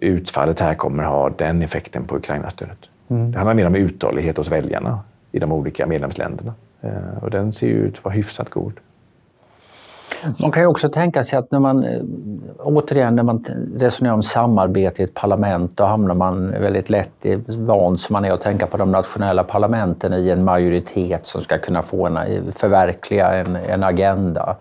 utfallet 0.00 0.60
här 0.60 0.74
kommer 0.74 1.04
ha 1.04 1.30
den 1.30 1.62
effekten 1.62 2.04
på 2.04 2.16
Ukraina-stödet. 2.16 2.78
Mm. 3.08 3.32
Det 3.32 3.38
handlar 3.38 3.54
mer 3.54 3.66
om 3.66 3.74
uthållighet 3.74 4.36
hos 4.36 4.52
väljarna 4.52 5.00
i 5.32 5.38
de 5.38 5.52
olika 5.52 5.86
medlemsländerna. 5.86 6.54
Eh, 6.80 7.22
och 7.22 7.30
den 7.30 7.52
ser 7.52 7.66
ut 7.66 7.98
att 7.98 8.04
vara 8.04 8.14
hyfsat 8.14 8.50
god. 8.50 8.72
Man 10.38 10.50
kan 10.50 10.62
ju 10.62 10.66
också 10.66 10.88
tänka 10.88 11.24
sig 11.24 11.38
att 11.38 11.50
när 11.50 11.58
man, 11.58 11.84
eh, 11.84 12.02
återigen 12.58 13.16
när 13.16 13.22
man 13.22 13.44
resonerar 13.76 14.14
om 14.14 14.22
samarbete 14.22 15.02
i 15.02 15.04
ett 15.04 15.14
parlament, 15.14 15.72
då 15.74 15.84
hamnar 15.84 16.14
man 16.14 16.50
väldigt 16.50 16.90
lätt, 16.90 17.26
i, 17.26 17.38
van 17.46 17.98
som 17.98 18.12
man 18.12 18.24
är 18.24 18.32
att 18.32 18.40
tänka 18.40 18.66
på 18.66 18.76
de 18.76 18.92
nationella 18.92 19.44
parlamenten 19.44 20.12
i 20.12 20.30
en 20.30 20.44
majoritet 20.44 21.26
som 21.26 21.40
ska 21.40 21.58
kunna 21.58 21.82
få 21.82 22.06
en, 22.06 22.52
förverkliga 22.52 23.32
en, 23.32 23.56
en 23.56 23.82
agenda. 23.82 24.56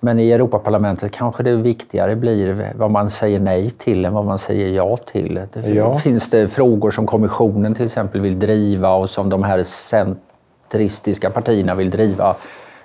Men 0.00 0.20
i 0.20 0.30
Europaparlamentet 0.30 1.12
kanske 1.12 1.42
det 1.42 1.56
viktigare 1.56 2.16
blir 2.16 2.72
vad 2.76 2.90
man 2.90 3.10
säger 3.10 3.40
nej 3.40 3.70
till 3.70 4.04
än 4.04 4.14
vad 4.14 4.24
man 4.24 4.38
säger 4.38 4.68
ja 4.68 4.96
till. 4.96 5.40
Det 5.52 5.68
ja. 5.68 5.94
Finns 5.94 6.30
det 6.30 6.48
frågor 6.48 6.90
som 6.90 7.06
kommissionen 7.06 7.74
till 7.74 7.84
exempel 7.84 8.20
vill 8.20 8.38
driva 8.38 8.94
och 8.94 9.10
som 9.10 9.28
de 9.28 9.42
här 9.42 9.62
centristiska 9.62 11.30
partierna 11.30 11.74
vill 11.74 11.90
driva 11.90 12.36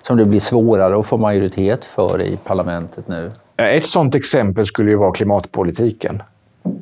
som 0.03 0.17
det 0.17 0.25
blir 0.25 0.39
svårare 0.39 1.00
att 1.00 1.05
få 1.05 1.17
majoritet 1.17 1.86
för 1.86 2.21
i 2.21 2.38
parlamentet 2.38 3.08
nu? 3.08 3.32
Ett 3.58 3.86
sådant 3.86 4.15
exempel 4.15 4.65
skulle 4.65 4.91
ju 4.91 4.97
vara 4.97 5.12
klimatpolitiken 5.12 6.23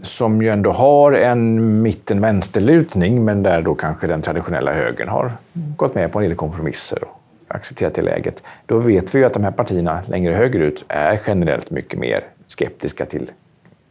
som 0.04 0.42
ju 0.42 0.50
ändå 0.50 0.72
har 0.72 1.12
en 1.12 1.82
mitten-vänsterlutning 1.82 3.26
men 3.26 3.44
där 3.44 3.62
då 3.62 3.76
kanske 3.76 4.08
den 4.08 4.22
traditionella 4.22 4.74
högern 4.74 5.08
har 5.08 5.32
gått 5.54 5.96
med 5.96 6.12
på 6.12 6.20
en 6.20 6.26
del 6.26 6.36
kompromisser 6.36 7.04
och 7.04 7.22
accepterat 7.48 7.96
det 7.96 8.02
läget. 8.02 8.44
Då 8.66 8.78
vet 8.78 9.16
vi 9.16 9.20
ju 9.20 9.26
att 9.26 9.34
de 9.34 9.44
här 9.44 9.52
partierna 9.52 10.02
längre 10.08 10.34
högerut 10.34 10.86
är 10.88 11.22
generellt 11.28 11.72
mycket 11.72 12.00
mer 12.00 12.24
skeptiska 12.48 13.06
till 13.06 13.32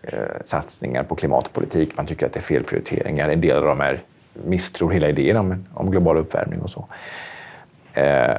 eh, 0.03 0.19
satsningar 0.45 1.03
på 1.03 1.15
klimatpolitik. 1.15 1.97
Man 1.97 2.07
tycker 2.07 2.27
att 2.27 2.33
det 2.33 2.39
är 2.39 2.43
felprioriteringar. 2.43 3.29
En 3.29 3.41
del 3.41 3.57
av 3.57 3.65
dem 3.65 3.81
är, 3.81 4.01
misstror 4.45 4.91
hela 4.91 5.09
idén 5.09 5.37
om, 5.37 5.67
om 5.75 5.91
global 5.91 6.17
uppvärmning 6.17 6.61
och 6.61 6.71
så. 6.71 6.87
Eh, 7.95 8.37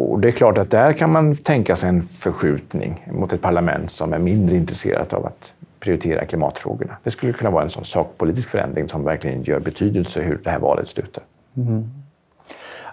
och 0.00 0.20
det 0.20 0.28
är 0.28 0.32
klart 0.32 0.58
att 0.58 0.70
där 0.70 0.92
kan 0.92 1.12
man 1.12 1.34
tänka 1.36 1.76
sig 1.76 1.88
en 1.88 2.02
förskjutning 2.02 3.06
mot 3.12 3.32
ett 3.32 3.40
parlament 3.40 3.90
som 3.90 4.12
är 4.12 4.18
mindre 4.18 4.56
intresserat 4.56 5.12
av 5.12 5.26
att 5.26 5.52
prioritera 5.80 6.24
klimatfrågorna. 6.24 6.96
Det 7.02 7.10
skulle 7.10 7.32
kunna 7.32 7.50
vara 7.50 7.64
en 7.64 7.70
sån 7.70 7.84
sakpolitisk 7.84 8.48
förändring 8.48 8.88
som 8.88 9.04
verkligen 9.04 9.42
gör 9.42 9.60
betydelse 9.60 10.20
hur 10.20 10.40
det 10.44 10.50
här 10.50 10.58
valet 10.58 10.88
slutar. 10.88 11.24
Mm. 11.56 11.90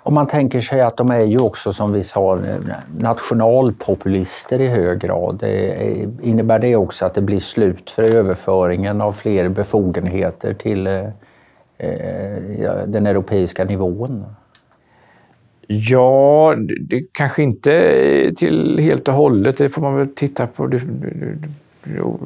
Om 0.07 0.13
man 0.13 0.27
tänker 0.27 0.61
sig 0.61 0.81
att 0.81 0.97
de 0.97 1.11
är 1.11 1.19
ju 1.19 1.39
också 1.39 1.73
som 1.73 1.91
vi 1.93 2.03
sa 2.03 2.39
nationalpopulister 2.97 4.61
i 4.61 4.67
hög 4.67 4.99
grad. 4.99 5.43
Innebär 6.21 6.59
det 6.59 6.75
också 6.75 7.05
att 7.05 7.13
det 7.13 7.21
blir 7.21 7.39
slut 7.39 7.89
för 7.89 8.03
överföringen 8.03 9.01
av 9.01 9.11
fler 9.11 9.49
befogenheter 9.49 10.53
till 10.53 10.87
eh, 10.87 11.05
eh 11.77 12.85
den 12.87 13.07
europeiska 13.07 13.63
nivån? 13.65 14.25
Ja, 15.67 16.55
det 16.79 17.03
kanske 17.11 17.43
inte 17.43 18.33
till 18.37 18.79
helt 18.79 19.07
och 19.07 19.13
hållet. 19.13 19.57
Det 19.57 19.69
får 19.69 19.81
man 19.81 19.95
väl 19.95 20.07
titta 20.15 20.47
på 20.47 20.67
det, 20.67 20.81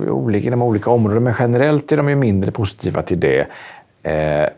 olika, 0.09 0.49
de 0.49 0.61
olika 0.61 0.89
områdena. 0.89 1.21
Men 1.21 1.33
generellt 1.39 1.91
är 1.91 1.97
de 1.97 2.09
ju 2.09 2.15
mindre 2.15 2.51
positiva 2.51 3.01
till 3.01 3.19
det. 3.19 3.47
Eh, 4.03 4.49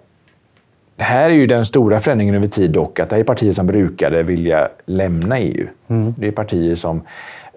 här 0.97 1.29
är 1.29 1.33
ju 1.33 1.45
den 1.45 1.65
stora 1.65 1.99
förändringen 1.99 2.35
över 2.35 2.47
tid 2.47 2.71
dock, 2.71 2.99
att 2.99 3.09
det 3.09 3.15
är 3.15 3.23
partier 3.23 3.53
som 3.53 3.67
brukade 3.67 4.23
vilja 4.23 4.69
lämna 4.85 5.39
EU. 5.39 5.67
Mm. 5.87 6.13
Det 6.17 6.27
är 6.27 6.31
partier 6.31 6.75
som 6.75 7.01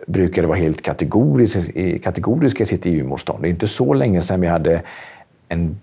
brukade 0.07 0.47
vara 0.47 0.59
helt 0.59 0.83
kategoriska, 0.83 1.61
kategoriska 2.03 2.63
i 2.63 2.67
sitt 2.67 2.87
EU-motstånd. 2.87 3.43
Det 3.43 3.49
är 3.49 3.51
inte 3.51 3.67
så 3.67 3.95
länge 3.95 4.21
sedan 4.23 4.41
vi 4.41 4.47
hade 4.47 4.83
en 5.49 5.77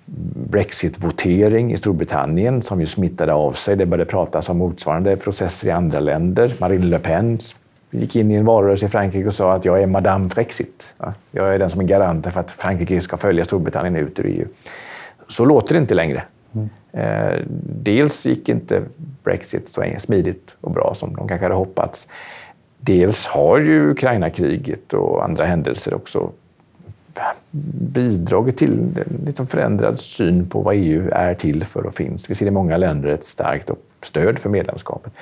Brexit-votering 0.50 1.74
i 1.74 1.78
Storbritannien 1.78 2.62
som 2.62 2.80
ju 2.80 2.86
smittade 2.86 3.34
av 3.34 3.52
sig. 3.52 3.76
Det 3.76 3.86
började 3.86 4.10
pratas 4.12 4.50
om 4.50 4.58
motsvarande 4.58 5.18
processer 5.18 5.68
i 5.68 5.72
andra 5.72 6.00
länder. 6.00 6.56
Marine 6.60 6.86
Le 6.86 7.00
Pen 7.00 7.40
gick 7.92 8.16
in 8.16 8.32
i 8.32 8.36
en 8.36 8.46
valrörelse 8.46 8.86
i 8.86 8.90
Frankrike 8.90 9.28
och 9.28 9.34
sa 9.34 9.54
att 9.54 9.66
jag 9.66 9.82
är 9.82 9.88
Madame 9.88 10.28
Brexit. 10.28 10.96
Jag 11.32 11.56
är 11.56 11.60
den 11.60 11.70
som 11.70 11.82
är 11.82 11.86
garanten 11.86 12.32
för 12.32 12.40
att 12.40 12.52
Frankrike 12.52 13.02
ska 13.02 13.18
följa 13.18 13.46
Storbritannien 13.46 13.96
ut 13.96 14.20
ur 14.20 14.26
EU. 14.26 14.48
Så 15.28 15.46
låter 15.46 15.74
det 15.74 15.80
inte 15.80 15.94
längre. 15.94 16.24
Mm. 16.54 16.70
Eh, 16.92 17.40
dels 17.84 18.26
gick 18.26 18.50
inte 18.50 18.82
Brexit 19.24 19.70
så 19.70 19.86
smidigt 19.98 20.56
och 20.62 20.72
bra 20.72 20.94
som 20.96 21.16
de 21.16 21.28
kanske 21.28 21.46
hade 21.46 21.56
hoppats. 21.56 22.08
Dels 22.78 23.28
har 23.28 23.60
ju 23.60 23.92
Ukraina-kriget 23.92 24.94
och 24.94 25.24
andra 25.24 25.46
händelser 25.46 25.94
också 25.94 26.32
bidragit 27.52 28.58
till 28.58 28.72
en 28.72 29.26
liksom 29.26 29.48
förändrad 29.48 30.00
syn 30.00 30.50
på 30.50 30.62
vad 30.62 30.76
EU 30.76 31.10
är 31.12 31.34
till 31.34 31.64
för 31.64 31.86
och 31.86 31.94
finns. 31.94 32.30
Vi 32.30 32.36
ser 32.36 32.46
i 32.46 32.52
många 32.52 32.78
länder 32.78 33.10
ett 33.10 33.26
starkt 33.26 33.70
stöd 34.02 34.40
för 34.40 34.50
medlemskapet. 34.50 35.14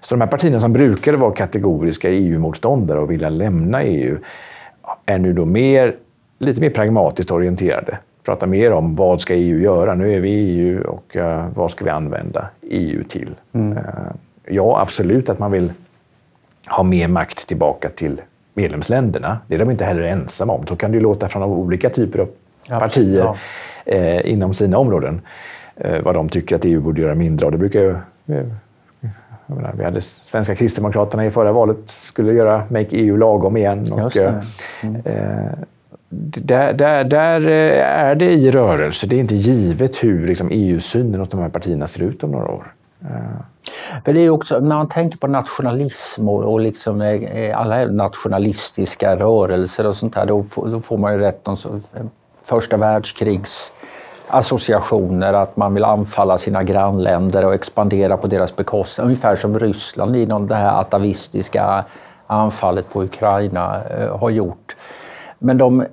Så 0.00 0.14
de 0.14 0.20
här 0.20 0.28
partierna 0.28 0.60
som 0.60 0.72
brukade 0.72 1.16
vara 1.16 1.32
kategoriska 1.32 2.10
EU-motståndare 2.10 3.00
och 3.00 3.10
vilja 3.10 3.28
lämna 3.28 3.82
EU 3.82 4.18
är 5.06 5.18
nu 5.18 5.32
då 5.32 5.44
mer, 5.44 5.96
lite 6.38 6.60
mer 6.60 6.70
pragmatiskt 6.70 7.30
orienterade. 7.30 7.98
Pratar 8.24 8.46
mer 8.46 8.72
om 8.72 8.94
vad 8.94 9.20
ska 9.20 9.34
EU 9.34 9.58
göra? 9.58 9.94
Nu 9.94 10.14
är 10.14 10.20
vi 10.20 10.30
i 10.30 10.58
EU 10.58 10.84
och 10.84 11.16
uh, 11.16 11.48
vad 11.54 11.70
ska 11.70 11.84
vi 11.84 11.90
använda 11.90 12.48
EU 12.62 13.04
till? 13.04 13.34
Mm. 13.52 13.72
Uh, 13.72 13.84
ja, 14.44 14.80
absolut 14.80 15.30
att 15.30 15.38
man 15.38 15.50
vill 15.50 15.72
ha 16.66 16.82
mer 16.82 17.08
makt 17.08 17.48
tillbaka 17.48 17.88
till 17.88 18.20
medlemsländerna. 18.56 19.38
Det 19.46 19.54
är 19.54 19.58
de 19.58 19.70
inte 19.70 19.84
heller 19.84 20.02
ensamma 20.02 20.52
om. 20.52 20.66
Så 20.66 20.76
kan 20.76 20.90
det 20.90 20.96
ju 20.96 21.02
låta 21.02 21.28
från 21.28 21.42
olika 21.42 21.90
typer 21.90 22.18
av 22.18 22.28
partier 22.80 23.18
ja. 23.18 23.36
eh, 23.84 24.32
inom 24.32 24.54
sina 24.54 24.78
områden. 24.78 25.20
Eh, 25.76 26.02
vad 26.02 26.14
de 26.14 26.28
tycker 26.28 26.56
att 26.56 26.64
EU 26.64 26.80
borde 26.80 27.00
göra 27.00 27.14
mindre 27.14 27.46
av. 27.46 27.52
Det 27.52 27.58
brukar 27.58 27.80
ju... 27.80 27.90
Eh, 28.26 28.46
menar, 29.46 29.74
vi 29.78 29.84
hade 29.84 30.00
svenska 30.00 30.54
kristdemokraterna 30.54 31.26
i 31.26 31.30
förra 31.30 31.52
valet 31.52 31.78
skulle 31.86 32.32
göra 32.32 32.62
Make 32.70 32.96
EU 32.96 33.16
lagom 33.16 33.56
igen. 33.56 33.92
Och, 33.92 34.16
eh, 34.16 34.34
mm. 34.82 34.96
Eh, 35.04 35.52
där, 36.08 36.72
där, 36.72 37.04
där, 37.04 37.48
är 37.48 38.14
det 38.14 38.32
i 38.32 38.50
rörelse. 38.50 39.06
Det 39.06 39.16
är 39.16 39.20
inte 39.20 39.34
givet 39.34 40.04
hur 40.04 40.26
liksom, 40.26 40.48
EU-synen 40.50 41.20
hos 41.20 41.28
de 41.28 41.40
här 41.40 41.48
partierna 41.48 41.86
ser 41.86 42.02
ut 42.02 42.24
om 42.24 42.30
några 42.30 42.48
år. 42.48 42.72
För 44.06 44.12
det 44.12 44.20
är 44.20 44.30
också, 44.30 44.60
när 44.60 44.76
man 44.76 44.88
tänker 44.88 45.18
på 45.18 45.26
nationalism 45.26 46.28
och, 46.28 46.52
och 46.52 46.60
liksom, 46.60 47.00
eh, 47.00 47.22
eh 47.22 47.60
alla 47.60 47.86
nationalistiska 47.86 49.16
rörelser 49.16 49.86
och 49.86 49.96
sånt 49.96 50.14
där, 50.14 50.26
då, 50.26 50.44
då 50.54 50.80
får 50.80 50.98
man 50.98 51.12
ju 51.12 51.18
rätt 51.18 51.48
om 51.48 51.56
första 52.42 52.76
världskrigs 52.76 53.72
associationer, 54.28 55.32
att 55.32 55.56
man 55.56 55.74
vill 55.74 55.84
anfalla 55.84 56.38
sina 56.38 56.62
grannländer 56.62 57.44
och 57.46 57.54
expandera 57.54 58.16
på 58.16 58.26
deras 58.26 58.56
bekostnad. 58.56 59.04
Ungefär 59.04 59.36
som 59.36 59.58
Ryssland 59.58 60.16
inom 60.16 60.48
det 60.48 60.54
här 60.54 60.80
atavistiska 60.80 61.84
anfallet 62.26 62.92
på 62.92 63.02
Ukraina 63.02 63.84
eh, 63.84 64.18
har 64.18 64.30
gjort. 64.30 64.76
Men 65.38 65.58
de 65.58 65.84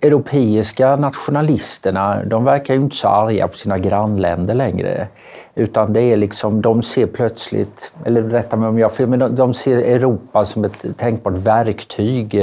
europeiska 0.00 0.96
nationalisterna, 0.96 2.24
de 2.24 2.44
verkar 2.44 2.74
ju 2.74 2.80
inte 2.80 2.96
så 2.96 3.08
arga 3.08 3.48
på 3.48 3.56
sina 3.56 3.78
grannländer 3.78 4.54
längre. 4.54 5.08
Utan 5.54 5.92
det 5.92 6.02
är 6.02 6.16
liksom, 6.16 6.62
de 6.62 6.82
ser 6.82 7.06
plötsligt, 7.06 7.92
eller 8.04 8.22
rätta 8.22 8.56
mig 8.56 8.68
om 8.68 8.78
jag 8.78 8.92
fel, 8.92 9.08
men 9.08 9.18
de, 9.18 9.34
de 9.34 9.54
ser 9.54 9.76
Europa 9.76 10.44
som 10.44 10.64
ett 10.64 10.84
tänkbart 10.96 11.34
verktyg 11.34 12.34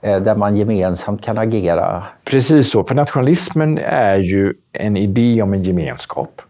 eh, 0.00 0.20
där 0.22 0.36
man 0.36 0.56
gemensamt 0.56 1.22
kan 1.22 1.38
agera. 1.38 2.02
Precis 2.24 2.70
så, 2.70 2.84
för 2.84 2.94
nationalismen 2.94 3.78
är 3.84 4.16
ju 4.16 4.54
en 4.72 4.96
idé 4.96 5.42
om 5.42 5.52
en 5.52 5.62
gemenskap. 5.62 6.42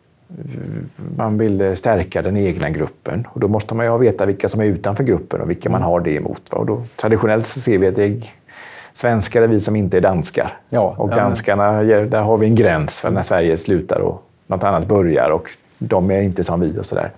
Man 1.17 1.39
vill 1.39 1.61
eh, 1.61 1.75
stärka 1.75 2.23
den 2.23 2.37
egna 2.37 2.71
gruppen 2.71 3.27
och 3.31 3.41
då 3.41 3.49
måste 3.49 3.75
man 3.75 3.87
ju 3.87 3.99
veta 3.99 4.27
vilka 4.27 4.49
som 4.49 4.61
är 4.61 4.65
utanför 4.65 5.05
gruppen 5.05 5.41
och 5.41 5.51
vilka 5.51 5.71
man 5.71 5.83
har 5.83 6.01
det 6.01 6.15
emot. 6.15 6.49
Och 6.53 6.67
då, 6.67 6.83
traditionellt 6.97 7.47
så 7.47 7.61
ser 7.61 7.79
vi 7.79 7.87
att 7.87 7.97
det 7.97 8.05
är 8.05 8.23
svenskar 8.95 9.43
är 9.43 9.47
vi 9.47 9.61
som 9.61 9.77
inte 9.77 9.97
är 9.97 10.01
danskar. 10.01 10.59
Ja, 10.69 10.95
och 10.99 11.09
danskarna, 11.09 11.83
där 11.83 12.21
har 12.21 12.39
vi 12.39 12.47
en 12.47 12.55
gräns 12.55 13.01
för 13.01 13.11
när 13.11 13.23
Sverige 13.23 13.57
slutar 13.57 13.99
och 13.99 14.23
något 14.47 14.65
annat 14.65 14.87
börjar 14.87 15.31
och 15.31 15.51
de 15.79 16.11
är 16.11 16.23
inte 16.23 16.45
som 16.45 16.61
vi 16.61 16.79
och 16.79 16.87
sådär. 16.87 17.11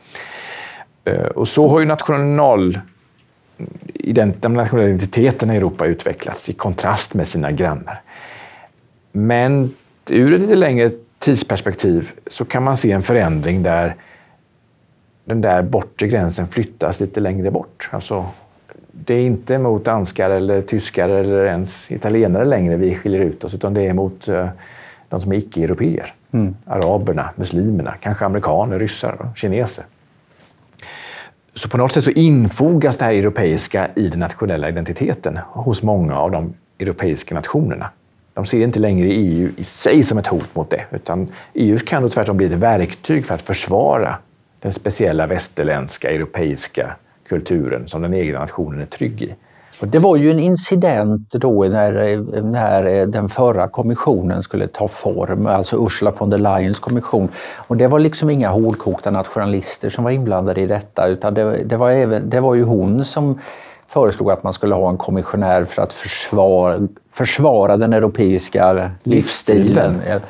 Eh, 1.04 1.26
och 1.26 1.48
så 1.48 1.68
har 1.68 1.80
ju 1.80 1.86
national, 1.86 2.78
den 3.94 4.34
nationella 4.42 4.88
identiteten 4.88 5.50
i 5.50 5.56
Europa 5.56 5.86
utvecklats 5.86 6.48
i 6.48 6.52
kontrast 6.52 7.14
med 7.14 7.28
sina 7.28 7.52
grannar. 7.52 8.02
Men 9.12 9.74
ur 10.10 10.34
ett 10.34 10.40
lite 10.40 10.54
längre 10.54 10.90
tidsperspektiv 11.18 12.12
så 12.26 12.44
kan 12.44 12.62
man 12.62 12.76
se 12.76 12.92
en 12.92 13.02
förändring 13.02 13.62
där 13.62 13.96
den 15.24 15.40
där 15.40 15.62
bortre 15.62 16.08
gränsen 16.08 16.48
flyttas 16.48 17.00
lite 17.00 17.20
längre 17.20 17.50
bort. 17.50 17.88
Alltså, 17.92 18.26
det 19.04 19.14
är 19.14 19.20
inte 19.20 19.58
mot 19.58 19.84
danskar 19.84 20.30
eller 20.30 20.62
tyskar 20.62 21.08
eller 21.08 21.44
ens 21.44 21.90
italienare 21.90 22.44
längre 22.44 22.76
vi 22.76 22.94
skiljer 22.94 23.20
ut 23.20 23.44
oss, 23.44 23.54
utan 23.54 23.74
det 23.74 23.86
är 23.86 23.92
mot 23.92 24.28
uh, 24.28 24.46
de 25.08 25.20
som 25.20 25.32
är 25.32 25.36
icke-europeer. 25.36 26.14
Mm. 26.32 26.56
Araberna, 26.66 27.30
muslimerna, 27.36 27.94
kanske 28.00 28.24
amerikaner, 28.24 28.78
ryssar 28.78 29.28
kineser. 29.36 29.84
Så 31.54 31.68
på 31.68 31.76
något 31.76 31.92
sätt 31.92 32.04
så 32.04 32.10
infogas 32.10 32.98
det 32.98 33.04
här 33.04 33.12
europeiska 33.12 33.88
i 33.94 34.08
den 34.08 34.20
nationella 34.20 34.68
identiteten 34.68 35.38
hos 35.48 35.82
många 35.82 36.18
av 36.18 36.30
de 36.30 36.54
europeiska 36.78 37.34
nationerna. 37.34 37.90
De 38.34 38.46
ser 38.46 38.60
inte 38.60 38.78
längre 38.78 39.08
EU 39.08 39.50
i 39.56 39.64
sig 39.64 40.02
som 40.02 40.18
ett 40.18 40.26
hot 40.26 40.54
mot 40.54 40.70
det, 40.70 40.84
utan 40.90 41.28
EU 41.54 41.78
kan 41.86 42.02
då 42.02 42.08
tvärtom 42.08 42.36
bli 42.36 42.46
ett 42.46 42.52
verktyg 42.52 43.26
för 43.26 43.34
att 43.34 43.42
försvara 43.42 44.16
den 44.60 44.72
speciella 44.72 45.26
västerländska, 45.26 46.10
europeiska 46.10 46.96
kulturen 47.28 47.88
som 47.88 48.02
den 48.02 48.14
egna 48.14 48.38
nationen 48.38 48.80
är 48.80 48.86
trygg 48.86 49.22
i. 49.22 49.34
Och 49.80 49.88
det 49.88 49.98
var 49.98 50.16
ju 50.16 50.30
en 50.30 50.38
incident 50.38 51.30
då 51.30 51.64
när, 51.64 52.16
när 52.42 53.06
den 53.06 53.28
förra 53.28 53.68
kommissionen 53.68 54.42
skulle 54.42 54.68
ta 54.68 54.88
form, 54.88 55.46
alltså 55.46 55.84
Ursula 55.86 56.12
von 56.18 56.30
der 56.30 56.38
Leyens 56.38 56.78
kommission. 56.78 57.28
Och 57.56 57.76
det 57.76 57.86
var 57.86 57.98
liksom 57.98 58.30
inga 58.30 58.48
hårdkokta 58.48 59.10
nationalister 59.10 59.90
som 59.90 60.04
var 60.04 60.10
inblandade 60.10 60.60
i 60.60 60.66
detta 60.66 61.06
utan 61.06 61.34
det, 61.34 61.64
det, 61.64 61.76
var, 61.76 61.90
även, 61.90 62.30
det 62.30 62.40
var 62.40 62.54
ju 62.54 62.62
hon 62.62 63.04
som 63.04 63.40
föreslog 63.88 64.30
att 64.30 64.42
man 64.42 64.52
skulle 64.52 64.74
ha 64.74 64.90
en 64.90 64.96
kommissionär 64.96 65.64
för 65.64 65.82
att 65.82 65.92
försvara, 65.92 66.88
försvara 67.12 67.76
den 67.76 67.92
europeiska 67.92 68.90
livsstilen. 69.02 69.92
livsstilen. 69.92 70.20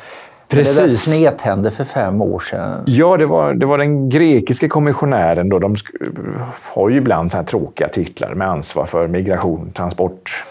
Precis. 0.48 0.76
Det 0.76 0.82
där 0.82 0.88
snedhände 0.88 1.70
för 1.70 1.85
fem 1.85 2.22
år 2.22 2.40
sedan. 2.40 2.85
Ja, 2.87 3.16
det 3.16 3.26
var, 3.26 3.54
det 3.54 3.66
var 3.66 3.78
den 3.78 4.09
grekiska 4.09 4.68
kommissionären. 4.68 5.48
Då. 5.48 5.59
De 5.59 5.74
har 6.62 6.88
ju 6.88 6.96
ibland 6.96 7.30
så 7.30 7.37
här 7.37 7.44
tråkiga 7.44 7.88
titlar 7.88 8.35
med 8.35 8.48
ansvar 8.48 8.85
för 8.85 9.09
migration, 9.09 9.70
transport, 9.74 10.44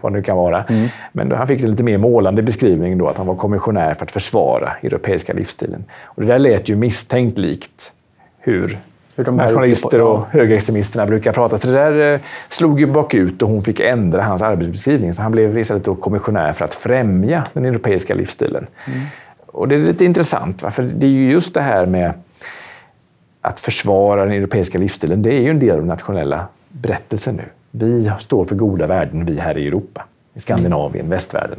vad 0.00 0.12
det 0.12 0.16
nu 0.16 0.22
kan 0.22 0.36
vara. 0.36 0.62
Mm. 0.62 0.88
Men 1.12 1.32
han 1.32 1.48
fick 1.48 1.62
en 1.62 1.70
lite 1.70 1.82
mer 1.82 1.98
målande 1.98 2.42
beskrivning 2.42 2.98
då, 2.98 3.08
att 3.08 3.16
han 3.16 3.26
var 3.26 3.34
kommissionär 3.34 3.94
för 3.94 4.04
att 4.04 4.10
försvara 4.10 4.70
europeiska 4.82 5.32
livsstilen. 5.32 5.84
Och 6.04 6.22
det 6.22 6.28
där 6.28 6.38
lät 6.38 6.68
ju 6.68 6.76
misstänkt 6.76 7.38
likt 7.38 7.92
hur 8.38 8.78
hur 9.18 9.24
de 9.24 9.36
nationalister 9.36 10.02
och 10.02 10.26
högerextremisterna 10.30 11.06
brukar 11.06 11.32
prata. 11.32 11.58
Så 11.58 11.66
det 11.66 11.72
där 11.72 12.14
eh, 12.14 12.20
slog 12.48 12.80
ju 12.80 12.86
bakut 12.86 13.42
och 13.42 13.48
hon 13.48 13.64
fick 13.64 13.80
ändra 13.80 14.22
hans 14.22 14.42
arbetsbeskrivning. 14.42 15.12
Så 15.12 15.22
han 15.22 15.32
blev 15.32 15.58
istället 15.58 15.84
då 15.84 15.94
kommissionär 15.94 16.52
för 16.52 16.64
att 16.64 16.74
främja 16.74 17.44
den 17.52 17.64
europeiska 17.64 18.14
livsstilen. 18.14 18.66
Mm. 18.86 19.00
Och 19.46 19.68
det 19.68 19.74
är 19.74 19.78
lite 19.78 20.04
intressant, 20.04 20.62
va? 20.62 20.70
för 20.70 20.82
det 20.82 21.06
är 21.06 21.10
ju 21.10 21.32
just 21.32 21.54
det 21.54 21.60
här 21.60 21.86
med 21.86 22.12
att 23.40 23.60
försvara 23.60 24.24
den 24.24 24.32
europeiska 24.32 24.78
livsstilen. 24.78 25.22
Det 25.22 25.34
är 25.34 25.40
ju 25.40 25.50
en 25.50 25.58
del 25.58 25.70
av 25.70 25.78
den 25.78 25.86
nationella 25.86 26.46
berättelsen 26.68 27.34
nu. 27.36 27.44
Vi 27.70 28.12
står 28.18 28.44
för 28.44 28.54
goda 28.54 28.86
värden, 28.86 29.24
vi 29.24 29.38
här 29.38 29.58
i 29.58 29.66
Europa, 29.66 30.04
i 30.34 30.40
Skandinavien, 30.40 31.04
mm. 31.04 31.10
västvärlden, 31.10 31.58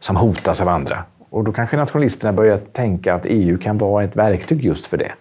som 0.00 0.16
hotas 0.16 0.60
av 0.60 0.68
andra. 0.68 1.04
Och 1.30 1.44
då 1.44 1.52
kanske 1.52 1.76
nationalisterna 1.76 2.32
börjar 2.32 2.56
tänka 2.56 3.14
att 3.14 3.26
EU 3.26 3.58
kan 3.58 3.78
vara 3.78 4.04
ett 4.04 4.16
verktyg 4.16 4.64
just 4.64 4.86
för 4.86 4.96
det. 4.96 5.12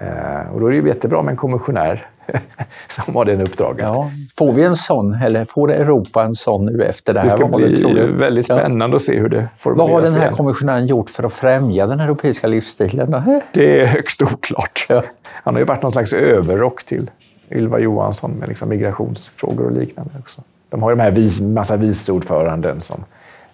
Eh, 0.00 0.52
och 0.52 0.60
då 0.60 0.66
är 0.66 0.70
det 0.70 0.76
ju 0.76 0.88
jättebra 0.88 1.22
med 1.22 1.32
en 1.32 1.36
kommissionär 1.36 2.06
som 2.88 3.16
har 3.16 3.24
det 3.24 3.42
uppdraget. 3.42 3.86
Ja, 3.86 4.10
får 4.38 4.52
vi 4.52 4.62
en 4.62 4.76
sån, 4.76 5.14
eller 5.14 5.44
får 5.44 5.72
Europa 5.72 6.24
en 6.24 6.34
sån 6.34 6.66
nu 6.66 6.84
efter 6.84 7.14
det 7.14 7.20
här 7.20 7.28
Det 7.28 7.36
ska 7.36 7.46
valet, 7.46 7.78
bli 7.78 8.06
väldigt 8.06 8.44
spännande 8.44 8.96
att 8.96 9.02
se 9.02 9.18
hur 9.18 9.28
det 9.28 9.48
formuleras. 9.58 9.90
Vad 9.90 10.00
har 10.00 10.06
den 10.06 10.22
här 10.22 10.36
kommissionären 10.36 10.86
gjort 10.86 11.10
för 11.10 11.22
att 11.22 11.32
främja 11.32 11.86
den 11.86 12.00
europeiska 12.00 12.46
livsstilen? 12.46 13.10
Det 13.52 13.80
är 13.80 13.86
högst 13.86 14.22
oklart. 14.22 14.86
Ja. 14.88 15.02
Han 15.26 15.54
har 15.54 15.58
ju 15.58 15.64
varit 15.64 15.82
någon 15.82 15.92
slags 15.92 16.12
överrock 16.12 16.84
till 16.84 17.10
Ylva 17.50 17.78
Johansson 17.78 18.30
med 18.30 18.48
liksom 18.48 18.68
migrationsfrågor 18.68 19.64
och 19.64 19.72
liknande. 19.72 20.12
också. 20.18 20.42
De 20.68 20.82
har 20.82 20.90
ju 20.90 20.96
de 20.96 21.02
här 21.02 21.10
vis, 21.10 21.40
massa 21.40 21.76
vice 21.76 22.12
ordföranden 22.12 22.80
som, 22.80 23.04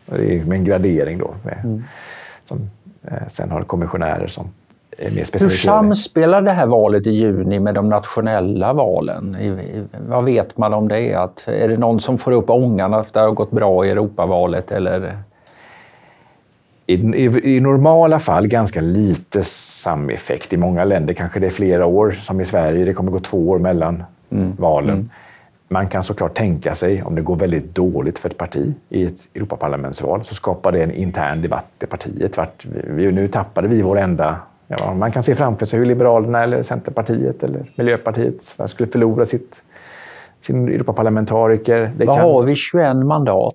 med 0.06 0.52
en 0.52 0.64
gradering 0.64 1.18
då, 1.18 1.34
med, 1.42 1.60
mm. 1.64 1.84
som 2.44 2.70
eh, 3.04 3.28
sen 3.28 3.50
har 3.50 3.62
kommissionärer 3.62 4.26
som 4.26 4.50
hur 4.98 5.48
samspelar 5.48 6.42
det 6.42 6.50
här 6.50 6.66
valet 6.66 7.06
i 7.06 7.10
juni 7.10 7.60
med 7.60 7.74
de 7.74 7.88
nationella 7.88 8.72
valen? 8.72 9.36
vad 10.08 10.24
vet 10.24 10.58
man 10.58 10.74
om 10.74 10.88
det? 10.88 11.14
Att, 11.14 11.48
är 11.48 11.68
det 11.68 11.76
någon 11.76 12.00
som 12.00 12.18
får 12.18 12.32
upp 12.32 12.50
ångan 12.50 12.94
att 12.94 13.14
det 13.14 13.20
har 13.20 13.30
gått 13.30 13.50
bra 13.50 13.86
i 13.86 13.90
Europavalet? 13.90 14.70
Eller? 14.70 15.18
I, 16.86 16.94
i, 16.94 17.56
I, 17.56 17.60
normala 17.60 18.18
fall 18.18 18.46
ganska 18.46 18.80
lite 18.80 19.42
sameffekt. 19.42 20.52
I 20.52 20.56
många 20.56 20.84
länder 20.84 21.14
kanske 21.14 21.40
det 21.40 21.46
är 21.46 21.50
flera 21.50 21.86
år, 21.86 22.10
som 22.10 22.40
i 22.40 22.44
Sverige. 22.44 22.84
Det 22.84 22.94
kommer 22.94 23.10
gå 23.10 23.18
två 23.18 23.48
år 23.48 23.58
mellan 23.58 24.04
mm. 24.30 24.52
valen. 24.58 24.94
Mm. 24.94 25.10
Man 25.68 25.88
kan 25.88 26.02
såklart 26.02 26.34
tänka 26.34 26.74
sig, 26.74 27.02
om 27.02 27.14
det 27.14 27.22
går 27.22 27.36
väldigt 27.36 27.74
dåligt 27.74 28.18
för 28.18 28.28
ett 28.28 28.38
parti 28.38 28.74
i 28.88 29.04
ett 29.04 29.28
Europaparlamentsval, 29.34 30.24
så 30.24 30.34
skapar 30.34 30.72
det 30.72 30.82
en 30.82 30.92
intern 30.92 31.42
debatt 31.42 31.66
i 31.82 31.86
partiet. 31.86 32.36
Vart, 32.36 32.64
vi, 32.64 33.12
nu 33.12 33.28
tappade 33.28 33.68
vi 33.68 33.82
vår 33.82 33.98
enda 33.98 34.36
Ja, 34.68 34.94
man 34.94 35.12
kan 35.12 35.22
se 35.22 35.34
framför 35.34 35.66
sig 35.66 35.78
hur 35.78 35.86
Liberalerna, 35.86 36.42
eller 36.42 36.62
Centerpartiet 36.62 37.42
eller 37.42 37.64
Miljöpartiet 37.76 38.56
skulle 38.66 38.90
förlora 38.90 39.26
sitt, 39.26 39.62
sin 40.40 40.68
Europaparlamentariker. 40.68 41.92
Det 41.96 42.04
Vad 42.04 42.16
kan... 42.16 42.30
har 42.30 42.42
vi? 42.42 42.54
21 42.56 42.96
mandat? 42.96 43.54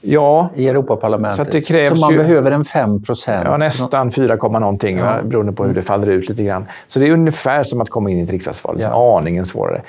Ja, 0.00 0.50
i 0.54 0.68
Europaparlamentet. 0.68 1.46
Så, 1.46 1.52
det 1.52 1.60
krävs 1.60 2.00
så 2.00 2.06
man 2.06 2.12
ju, 2.12 2.18
behöver 2.18 2.50
en 2.50 2.64
5 2.64 3.02
procent? 3.02 3.44
Ja, 3.44 3.56
nästan 3.56 4.12
4, 4.12 4.36
någonting 4.36 4.98
ja. 4.98 5.22
beroende 5.22 5.52
på 5.52 5.64
hur 5.64 5.74
det 5.74 5.82
faller 5.82 6.06
ut 6.06 6.28
lite 6.28 6.44
grann. 6.44 6.64
Så 6.88 7.00
det 7.00 7.08
är 7.08 7.12
ungefär 7.12 7.62
som 7.62 7.80
att 7.80 7.90
komma 7.90 8.10
in 8.10 8.18
i 8.18 8.22
ett 8.22 8.30
riksdagsval, 8.30 8.80
ja. 8.80 9.18
aningen 9.18 9.46
svårare. 9.46 9.82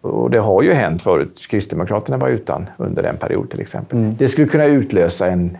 Och 0.00 0.30
det 0.30 0.38
har 0.38 0.62
ju 0.62 0.72
hänt 0.72 1.02
förut. 1.02 1.46
Kristdemokraterna 1.50 2.16
var 2.16 2.28
utan 2.28 2.66
under 2.76 3.02
en 3.02 3.16
period 3.16 3.50
till 3.50 3.60
exempel. 3.60 3.98
Mm. 3.98 4.16
Det 4.18 4.28
skulle 4.28 4.46
kunna 4.46 4.64
utlösa 4.64 5.26
en 5.26 5.56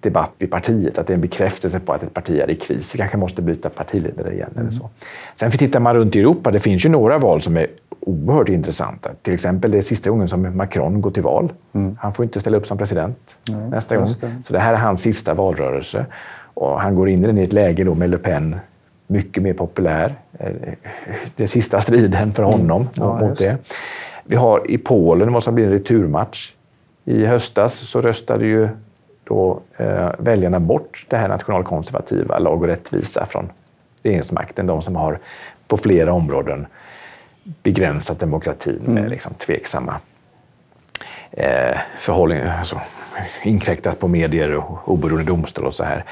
debatt 0.00 0.32
i 0.38 0.46
partiet, 0.46 0.98
att 0.98 1.06
det 1.06 1.12
är 1.12 1.14
en 1.14 1.20
bekräftelse 1.20 1.80
på 1.80 1.92
att 1.92 2.02
ett 2.02 2.14
parti 2.14 2.40
är 2.40 2.50
i 2.50 2.54
kris. 2.54 2.94
Vi 2.94 2.98
kanske 2.98 3.16
måste 3.16 3.42
byta 3.42 3.68
partiledare 3.68 4.32
igen. 4.32 4.48
Mm. 4.50 4.60
Eller 4.60 4.70
så. 4.70 4.90
Sen 5.34 5.50
tittar 5.50 5.80
man 5.80 5.94
runt 5.94 6.16
i 6.16 6.20
Europa, 6.20 6.50
det 6.50 6.60
finns 6.60 6.84
ju 6.84 6.88
några 6.88 7.18
val 7.18 7.40
som 7.40 7.56
är 7.56 7.66
oerhört 8.00 8.48
intressanta. 8.48 9.10
Till 9.22 9.34
exempel 9.34 9.70
det 9.70 9.78
är 9.78 9.82
sista 9.82 10.10
gången 10.10 10.28
som 10.28 10.56
Macron 10.56 11.00
går 11.00 11.10
till 11.10 11.22
val. 11.22 11.52
Mm. 11.72 11.96
Han 12.00 12.12
får 12.12 12.24
inte 12.24 12.40
ställa 12.40 12.56
upp 12.56 12.66
som 12.66 12.78
president 12.78 13.36
mm. 13.48 13.70
nästa 13.70 13.96
gång. 13.96 14.08
Det. 14.20 14.32
Så 14.44 14.52
det 14.52 14.58
här 14.58 14.72
är 14.74 14.78
hans 14.78 15.00
sista 15.00 15.34
valrörelse. 15.34 16.06
Och 16.54 16.80
han 16.80 16.94
går 16.94 17.08
in 17.08 17.24
i 17.24 17.26
den 17.26 17.38
i 17.38 17.42
ett 17.42 17.52
läge 17.52 17.84
då 17.84 17.94
med 17.94 18.10
Le 18.10 18.18
Pen 18.18 18.56
mycket 19.06 19.42
mer 19.42 19.54
populär. 19.54 20.14
Eh, 20.38 20.52
det 21.36 21.42
är 21.42 21.46
sista 21.46 21.80
striden 21.80 22.32
för 22.32 22.42
mm. 22.42 22.60
honom 22.60 22.88
ja, 22.94 23.20
mot 23.20 23.38
det. 23.38 23.56
Vi 24.24 24.36
har 24.36 24.70
i 24.70 24.78
Polen 24.78 25.32
vad 25.32 25.42
som 25.42 25.54
blir 25.54 25.64
en 25.64 25.72
returmatch. 25.72 26.52
I 27.04 27.24
höstas 27.24 27.74
så 27.74 28.00
röstade 28.00 28.46
ju 28.46 28.68
då 29.30 29.60
eh, 29.76 30.10
väljarna 30.18 30.60
bort 30.60 31.06
det 31.08 31.16
här 31.16 31.28
nationalkonservativa 31.28 32.38
lag 32.38 32.62
och 32.62 32.68
rättvisa 32.68 33.26
från 33.26 33.52
regeringsmakten. 34.02 34.66
De 34.66 34.82
som 34.82 34.96
har 34.96 35.18
på 35.66 35.76
flera 35.76 36.12
områden 36.12 36.66
begränsat 37.62 38.18
demokratin 38.18 38.80
mm. 38.80 38.94
med 38.94 39.10
liksom 39.10 39.34
tveksamma 39.34 39.94
eh, 41.30 41.78
förhållning, 41.98 42.40
alltså, 42.58 42.80
inkräktat 43.42 43.98
på 43.98 44.08
medier 44.08 44.54
och 44.54 44.88
oberoende 44.88 45.24
domstol 45.24 45.66
och 45.66 45.74
så 45.74 45.84
här. 45.84 46.04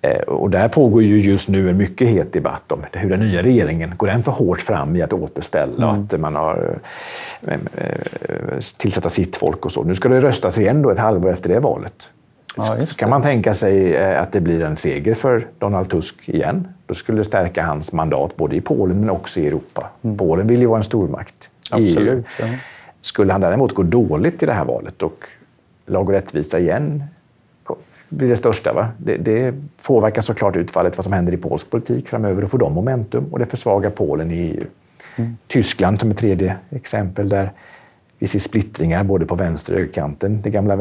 Eh, 0.00 0.20
och 0.20 0.50
där 0.50 0.68
pågår 0.68 1.02
ju 1.02 1.18
just 1.18 1.48
nu 1.48 1.70
en 1.70 1.76
mycket 1.76 2.08
het 2.08 2.32
debatt 2.32 2.72
om 2.72 2.80
hur 2.92 3.10
den 3.10 3.20
nya 3.20 3.42
regeringen, 3.42 3.92
går 3.96 4.06
den 4.06 4.22
för 4.22 4.32
hårt 4.32 4.60
fram 4.60 4.96
i 4.96 5.02
att 5.02 5.12
återställa 5.12 5.90
mm. 5.90 6.04
att 6.04 6.20
man 6.20 6.34
har 6.34 6.78
äh, 7.46 7.58
tillsätta 8.76 9.08
sitt 9.08 9.36
folk 9.36 9.64
och 9.64 9.72
så. 9.72 9.82
Nu 9.82 9.94
ska 9.94 10.08
det 10.08 10.20
röstas 10.20 10.58
igen 10.58 10.82
då 10.82 10.90
ett 10.90 10.98
halvår 10.98 11.32
efter 11.32 11.48
det 11.48 11.60
valet. 11.60 12.10
Ja, 12.56 12.76
kan 12.96 13.10
man 13.10 13.22
tänka 13.22 13.54
sig 13.54 13.96
att 14.16 14.32
det 14.32 14.40
blir 14.40 14.62
en 14.62 14.76
seger 14.76 15.14
för 15.14 15.46
Donald 15.58 15.90
Tusk 15.90 16.28
igen? 16.28 16.68
Då 16.86 16.94
skulle 16.94 17.18
det 17.18 17.24
stärka 17.24 17.62
hans 17.62 17.92
mandat 17.92 18.36
både 18.36 18.56
i 18.56 18.60
Polen 18.60 19.00
men 19.00 19.10
också 19.10 19.40
i 19.40 19.46
Europa. 19.46 19.90
Mm. 20.02 20.18
Polen 20.18 20.46
vill 20.46 20.60
ju 20.60 20.66
vara 20.66 20.78
en 20.78 20.84
stormakt. 20.84 21.50
Absolut. 21.70 22.26
EU. 22.38 22.48
Skulle 23.00 23.32
han 23.32 23.40
däremot 23.40 23.74
gå 23.74 23.82
dåligt 23.82 24.42
i 24.42 24.46
det 24.46 24.52
här 24.52 24.64
valet 24.64 25.02
och 25.02 25.24
Lag 25.86 26.08
och 26.08 26.14
rättvisa 26.14 26.58
igen 26.58 27.02
blir 28.08 28.28
det 28.28 28.36
största. 28.36 28.72
Va? 28.72 28.88
Det, 28.98 29.16
det 29.16 29.54
påverkar 29.82 30.22
såklart 30.22 30.56
utfallet 30.56 30.96
vad 30.96 31.04
som 31.04 31.12
händer 31.12 31.32
i 31.32 31.36
polsk 31.36 31.70
politik 31.70 32.08
framöver. 32.08 32.42
Då 32.42 32.48
får 32.48 32.58
de 32.58 32.72
momentum 32.72 33.24
och 33.32 33.38
det 33.38 33.46
försvagar 33.46 33.90
Polen 33.90 34.30
i 34.30 34.34
EU. 34.34 34.64
Mm. 35.16 35.36
Tyskland 35.46 36.00
som 36.00 36.10
ett 36.10 36.18
tredje 36.18 36.56
exempel 36.70 37.28
där 37.28 37.52
vi 38.18 38.26
ser 38.26 38.38
splittringar 38.38 39.04
både 39.04 39.26
på 39.26 39.34
vänster 39.34 39.72
och 39.72 39.78
högerkanten. 39.78 40.42
Det 40.42 40.50
gamla 40.50 40.76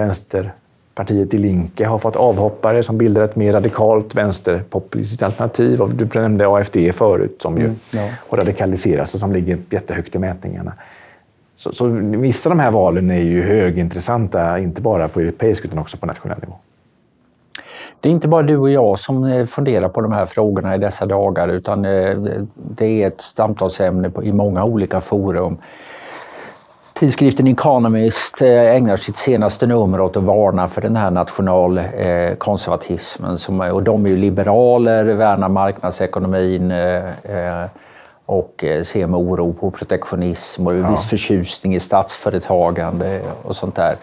vänsterpartiet 0.96 1.34
i 1.34 1.38
Linke 1.38 1.86
har 1.86 2.00
fått 2.00 2.16
avhoppare 2.16 2.84
som 2.84 2.98
bildar 2.98 3.24
ett 3.24 3.36
mer 3.36 3.54
radikalt 3.54 4.16
vänsterpopulistiskt 4.16 5.24
alternativ. 5.24 5.80
Du 5.94 6.20
nämnde 6.20 6.48
AFD 6.48 6.78
förut 6.94 7.42
som 7.42 7.58
ju 7.58 7.66
mm, 7.66 7.76
ja. 7.92 8.10
har 8.30 8.38
radikaliserats 8.38 9.14
och 9.14 9.20
som 9.20 9.32
ligger 9.32 9.58
jättehögt 9.70 10.16
i 10.16 10.20
mätningarna. 10.20 10.74
Så, 11.56 11.72
så 11.72 11.88
vissa 12.18 12.50
av 12.50 12.56
de 12.56 12.62
här 12.62 12.72
valen 12.72 13.12
är 13.12 13.22
ju 13.22 13.42
högintressanta, 13.42 14.60
inte 14.60 14.82
bara 14.82 15.08
på 15.08 15.20
europeisk 15.20 15.66
utan 15.66 15.80
också 15.80 15.98
på 15.98 16.06
nationell 16.06 16.40
nivå. 16.40 16.56
Det 18.02 18.10
är 18.10 18.14
inte 18.14 18.28
bara 18.28 18.42
du 18.42 18.58
och 18.58 18.70
jag 18.70 19.00
som 19.00 19.24
eh, 19.24 19.46
funderar 19.46 19.90
på 19.90 20.02
de 20.02 20.12
här 20.12 20.26
frågorna 20.26 20.76
i 20.76 20.78
dessa 20.78 21.06
dagar 21.06 21.48
utan 21.48 21.86
eh, 21.86 22.18
det 22.56 23.04
är 23.04 23.08
ett 23.08 23.22
samtalsämne 23.22 24.12
i 24.24 24.32
många 24.32 24.64
olika 24.64 25.02
forum. 25.02 25.58
Tidskriften 27.04 27.48
Economist 27.48 28.42
eh, 28.42 28.76
ägnar 28.76 28.98
sitt 28.98 29.18
senaste 29.18 29.68
nummer 29.68 30.02
åt 30.02 30.18
att 30.18 30.24
varna 30.24 30.68
för 30.68 30.82
den 30.82 30.96
här 30.96 31.12
nationalkonservatismen. 31.12 33.38
Och 33.74 33.84
de 33.84 34.06
är 34.06 34.10
ju 34.10 34.18
liberaler, 34.18 35.04
värnar 35.04 35.50
marknadsekonomin 35.50 36.74
och 38.26 38.66
ser 38.84 39.08
med 39.08 39.20
oro 39.20 39.54
på 39.54 39.72
protektionism 39.72 40.68
och 40.68 40.92
viss 40.92 41.06
förtjusning 41.06 41.76
i 41.76 41.80
statsföretagande 41.80 43.22
och 43.44 43.56
sånt 43.56 43.76
där. 43.76 43.96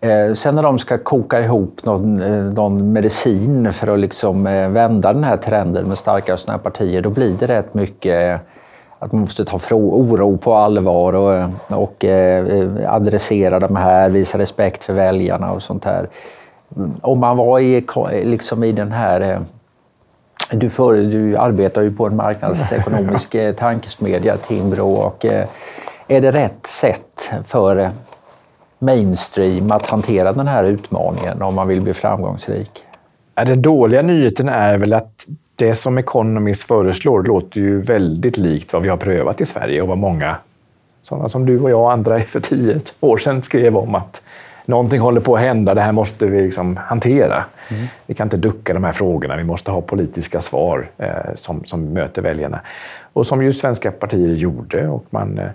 Eh, 0.00 0.32
sen 0.34 0.54
när 0.54 0.62
de 0.62 0.78
ska 0.78 0.98
koka 0.98 1.40
ihop 1.40 1.84
någon, 1.84 2.22
eh, 2.22 2.42
någon 2.42 2.92
medicin 2.92 3.72
för 3.72 3.94
att 3.94 3.98
liksom 3.98 4.46
eh, 4.46 4.68
vända 4.68 5.12
den 5.12 5.24
här 5.24 5.36
trenden 5.36 5.88
med 5.88 5.98
starka 5.98 6.36
sådana 6.36 6.58
här 6.58 6.62
partier, 6.62 7.02
då 7.02 7.10
blir 7.10 7.36
det 7.38 7.46
rätt 7.46 7.74
mycket 7.74 8.40
att 9.04 9.12
man 9.12 9.20
måste 9.20 9.44
ta 9.44 9.58
oro 9.70 10.36
på 10.36 10.54
allvar 10.54 11.12
och, 11.12 11.50
och 11.68 12.04
adressera 12.86 13.60
de 13.60 13.76
här, 13.76 14.10
visa 14.10 14.38
respekt 14.38 14.84
för 14.84 14.92
väljarna 14.92 15.52
och 15.52 15.62
sånt 15.62 15.84
här. 15.84 16.08
Om 17.00 17.18
man 17.18 17.36
var 17.36 17.60
i, 17.60 17.84
liksom 18.24 18.64
i 18.64 18.72
den 18.72 18.92
här 18.92 19.44
du, 20.50 20.70
för, 20.70 20.94
du 20.94 21.36
arbetar 21.36 21.82
ju 21.82 21.92
på 21.92 22.06
en 22.06 22.16
marknadsekonomisk 22.16 23.36
tankesmedja, 23.56 24.36
Timbro, 24.36 24.92
och 24.92 25.24
är 26.08 26.20
det 26.20 26.32
rätt 26.32 26.66
sätt 26.66 27.30
för 27.46 27.90
mainstream 28.78 29.72
att 29.72 29.86
hantera 29.86 30.32
den 30.32 30.48
här 30.48 30.64
utmaningen 30.64 31.42
om 31.42 31.54
man 31.54 31.68
vill 31.68 31.80
bli 31.80 31.94
framgångsrik? 31.94 32.84
Den 33.34 33.62
dåliga 33.62 34.02
nyheten 34.02 34.48
är 34.48 34.78
väl 34.78 34.92
att 34.92 35.26
det 35.56 35.74
som 35.74 35.98
Economist 35.98 36.62
föreslår 36.62 37.22
låter 37.22 37.60
ju 37.60 37.80
väldigt 37.80 38.36
likt 38.36 38.72
vad 38.72 38.82
vi 38.82 38.88
har 38.88 38.96
prövat 38.96 39.40
i 39.40 39.46
Sverige 39.46 39.82
och 39.82 39.88
vad 39.88 39.98
många 39.98 40.36
sådana 41.02 41.28
som 41.28 41.46
du 41.46 41.60
och 41.60 41.70
jag 41.70 41.80
och 41.80 41.92
andra 41.92 42.20
för 42.20 42.40
tio 42.40 42.80
år 43.00 43.16
sedan 43.16 43.42
skrev 43.42 43.76
om 43.76 43.94
att 43.94 44.22
någonting 44.66 45.00
håller 45.00 45.20
på 45.20 45.34
att 45.34 45.40
hända, 45.40 45.74
det 45.74 45.80
här 45.80 45.92
måste 45.92 46.26
vi 46.26 46.42
liksom 46.42 46.76
hantera. 46.76 47.44
Mm. 47.68 47.86
Vi 48.06 48.14
kan 48.14 48.26
inte 48.26 48.36
ducka 48.36 48.74
de 48.74 48.84
här 48.84 48.92
frågorna, 48.92 49.36
vi 49.36 49.44
måste 49.44 49.70
ha 49.70 49.80
politiska 49.80 50.40
svar 50.40 50.90
eh, 50.98 51.34
som, 51.34 51.64
som 51.64 51.92
möter 51.92 52.22
väljarna. 52.22 52.60
Och 53.12 53.26
som 53.26 53.42
ju 53.42 53.52
svenska 53.52 53.90
partier 53.90 54.34
gjorde. 54.34 54.88
Och 54.88 55.04
man, 55.10 55.38
eh, 55.38 55.48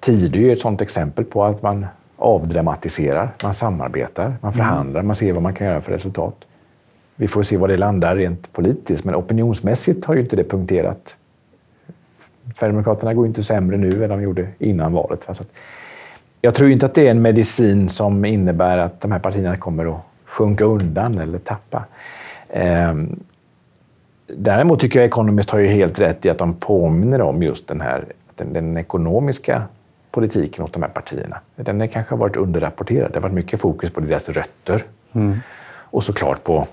Tidö 0.00 0.40
är 0.40 0.52
ett 0.52 0.60
sådant 0.60 0.80
exempel 0.80 1.24
på 1.24 1.44
att 1.44 1.62
man 1.62 1.86
avdramatiserar, 2.16 3.30
man 3.42 3.54
samarbetar, 3.54 4.24
man 4.24 4.52
mm. 4.52 4.52
förhandlar, 4.52 5.02
man 5.02 5.16
ser 5.16 5.32
vad 5.32 5.42
man 5.42 5.54
kan 5.54 5.66
göra 5.66 5.80
för 5.80 5.92
resultat. 5.92 6.34
Vi 7.16 7.28
får 7.28 7.42
se 7.42 7.56
var 7.56 7.68
det 7.68 7.76
landar 7.76 8.16
rent 8.16 8.52
politiskt, 8.52 9.04
men 9.04 9.14
opinionsmässigt 9.14 10.04
har 10.04 10.14
ju 10.14 10.20
inte 10.20 10.36
det 10.36 10.44
punkterat. 10.44 11.16
Sverigedemokraterna 12.56 13.14
går 13.14 13.26
inte 13.26 13.44
sämre 13.44 13.76
nu 13.76 14.04
än 14.04 14.10
de 14.10 14.22
gjorde 14.22 14.48
innan 14.58 14.92
valet. 14.92 15.26
jag 16.40 16.54
tror 16.54 16.70
inte 16.70 16.86
att 16.86 16.94
det 16.94 17.06
är 17.06 17.10
en 17.10 17.22
medicin 17.22 17.88
som 17.88 18.24
innebär 18.24 18.78
att 18.78 19.00
de 19.00 19.12
här 19.12 19.18
partierna 19.18 19.56
kommer 19.56 19.94
att 19.94 20.00
sjunka 20.24 20.64
undan 20.64 21.18
eller 21.18 21.38
tappa. 21.38 21.84
Ehm, 22.48 23.20
däremot 24.26 24.80
tycker 24.80 24.98
jag 24.98 25.06
Economist 25.06 25.50
har 25.50 25.58
ju 25.58 25.66
helt 25.66 26.00
rätt 26.00 26.26
i 26.26 26.30
att 26.30 26.38
de 26.38 26.54
påminner 26.54 27.20
om 27.20 27.42
just 27.42 27.68
den 27.68 27.80
här 27.80 28.04
den, 28.34 28.52
den 28.52 28.76
ekonomiska 28.76 29.62
politiken 30.10 30.64
åt 30.64 30.72
de 30.72 30.82
här 30.82 30.90
partierna. 30.90 31.40
Den 31.56 31.80
har 31.80 31.86
kanske 31.86 32.14
varit 32.14 32.36
underrapporterad. 32.36 33.12
Det 33.12 33.16
har 33.16 33.22
varit 33.22 33.34
mycket 33.34 33.60
fokus 33.60 33.90
på 33.90 34.00
deras 34.00 34.28
rötter 34.28 34.84
mm. 35.12 35.38
och 35.80 36.04
såklart 36.04 36.44
på 36.44 36.66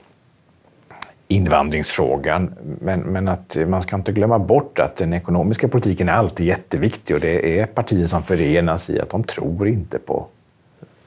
invandringsfrågan. 1.35 2.53
Men, 2.81 2.99
men, 2.99 3.27
att 3.27 3.57
man 3.67 3.81
ska 3.81 3.95
inte 3.95 4.11
glömma 4.11 4.39
bort 4.39 4.79
att 4.79 4.95
den 4.95 5.13
ekonomiska 5.13 5.67
politiken 5.67 6.09
är 6.09 6.13
alltid 6.13 6.47
jätteviktig 6.47 7.15
och 7.15 7.21
det 7.21 7.59
är 7.59 7.65
partier 7.65 8.05
som 8.05 8.23
förenas 8.23 8.89
i 8.89 8.99
att 8.99 9.09
de 9.09 9.23
tror 9.23 9.67
inte 9.67 9.99
på 9.99 10.25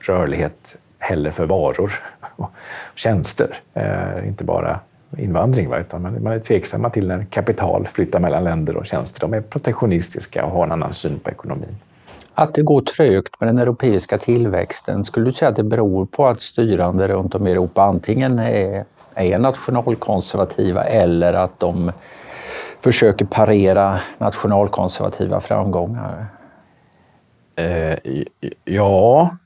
rörlighet 0.00 0.76
heller 0.98 1.30
för 1.30 1.46
varor 1.46 1.92
och 2.36 2.50
tjänster. 2.94 3.56
Eh, 3.74 4.28
inte 4.28 4.44
bara 4.44 4.80
invandring, 5.18 5.68
va? 5.68 5.78
utan 5.78 6.02
man, 6.02 6.22
man 6.22 6.32
är 6.32 6.40
tveksamma 6.40 6.90
till 6.90 7.08
när 7.08 7.24
kapital 7.24 7.88
flyttar 7.92 8.20
mellan 8.20 8.44
länder 8.44 8.76
och 8.76 8.86
tjänster. 8.86 9.20
De 9.20 9.34
är 9.34 9.40
protektionistiska 9.40 10.44
och 10.44 10.50
har 10.50 10.64
en 10.64 10.72
annan 10.72 10.94
syn 10.94 11.18
på 11.18 11.30
ekonomin. 11.30 11.76
Att 12.34 12.54
det 12.54 12.62
går 12.62 12.80
trögt 12.80 13.40
med 13.40 13.48
den 13.48 13.58
europeiska 13.58 14.18
tillväxten, 14.18 15.04
skulle 15.04 15.26
du 15.26 15.32
säga 15.32 15.48
att 15.48 15.56
det 15.56 15.62
beror 15.62 16.06
på 16.06 16.26
att 16.26 16.40
styrande 16.40 17.08
runt 17.08 17.34
om 17.34 17.46
i 17.46 17.50
Europa 17.50 17.82
antingen 17.82 18.38
är, 18.38 18.84
är 19.16 19.38
nationalkonservativa 19.38 20.84
eller 20.84 21.32
att 21.32 21.60
de 21.60 21.92
försöker 22.80 23.24
parera 23.24 24.00
nationalkonservativa 24.18 25.40
framgångar? 25.40 26.26
Eh, 27.56 27.98
ja, 28.64 29.36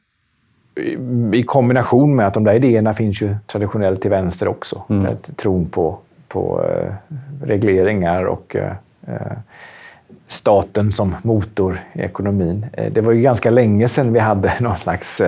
i 1.33 1.43
kombination 1.43 2.17
med 2.17 2.27
att 2.27 2.35
de 2.35 2.45
där 2.45 2.55
idéerna 2.55 2.95
finns 2.95 3.23
ju 3.23 3.37
traditionellt 3.47 4.03
till 4.03 4.11
vänster 4.11 4.49
också. 4.49 4.83
Mm. 4.89 5.17
Tron 5.37 5.67
på, 5.67 5.99
på 6.29 6.65
eh, 6.65 6.95
regleringar 7.45 8.25
och 8.25 8.57
eh, 8.57 8.73
eh 9.07 9.37
staten 10.27 10.93
som 10.93 11.17
motor 11.23 11.81
i 11.93 12.01
ekonomin. 12.01 12.67
Det 12.91 13.01
var 13.01 13.13
ju 13.13 13.21
ganska 13.21 13.51
länge 13.51 13.89
sedan 13.89 14.13
vi 14.13 14.19
hade 14.19 14.53
någon 14.61 14.77
slags 14.77 15.23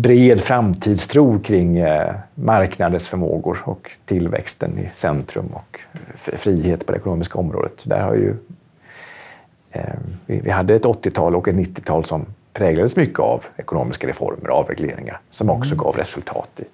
bred 0.00 0.40
framtidstro 0.40 1.38
kring 1.38 1.78
eh, 1.78 2.14
marknadens 2.34 3.08
förmågor 3.08 3.58
och 3.64 3.90
tillväxten 4.04 4.78
i 4.78 4.88
centrum 4.92 5.48
och 5.52 5.80
frihet 6.14 6.86
på 6.86 6.92
det 6.92 6.98
ekonomiska 6.98 7.38
området. 7.38 7.84
Där 7.86 8.00
har 8.00 8.14
ju, 8.14 8.34
vi 10.26 10.50
hade 10.50 10.74
ett 10.74 10.84
80-tal 10.84 11.36
och 11.36 11.48
ett 11.48 11.56
90-tal 11.56 12.04
som 12.04 12.26
präglades 12.52 12.96
mycket 12.96 13.18
av 13.18 13.44
ekonomiska 13.56 14.06
reformer, 14.08 14.48
avregleringar, 14.48 15.20
som 15.30 15.50
också 15.50 15.74
mm. 15.74 15.84
gav 15.84 15.96
resultat. 15.96 16.60
I. 16.60 16.64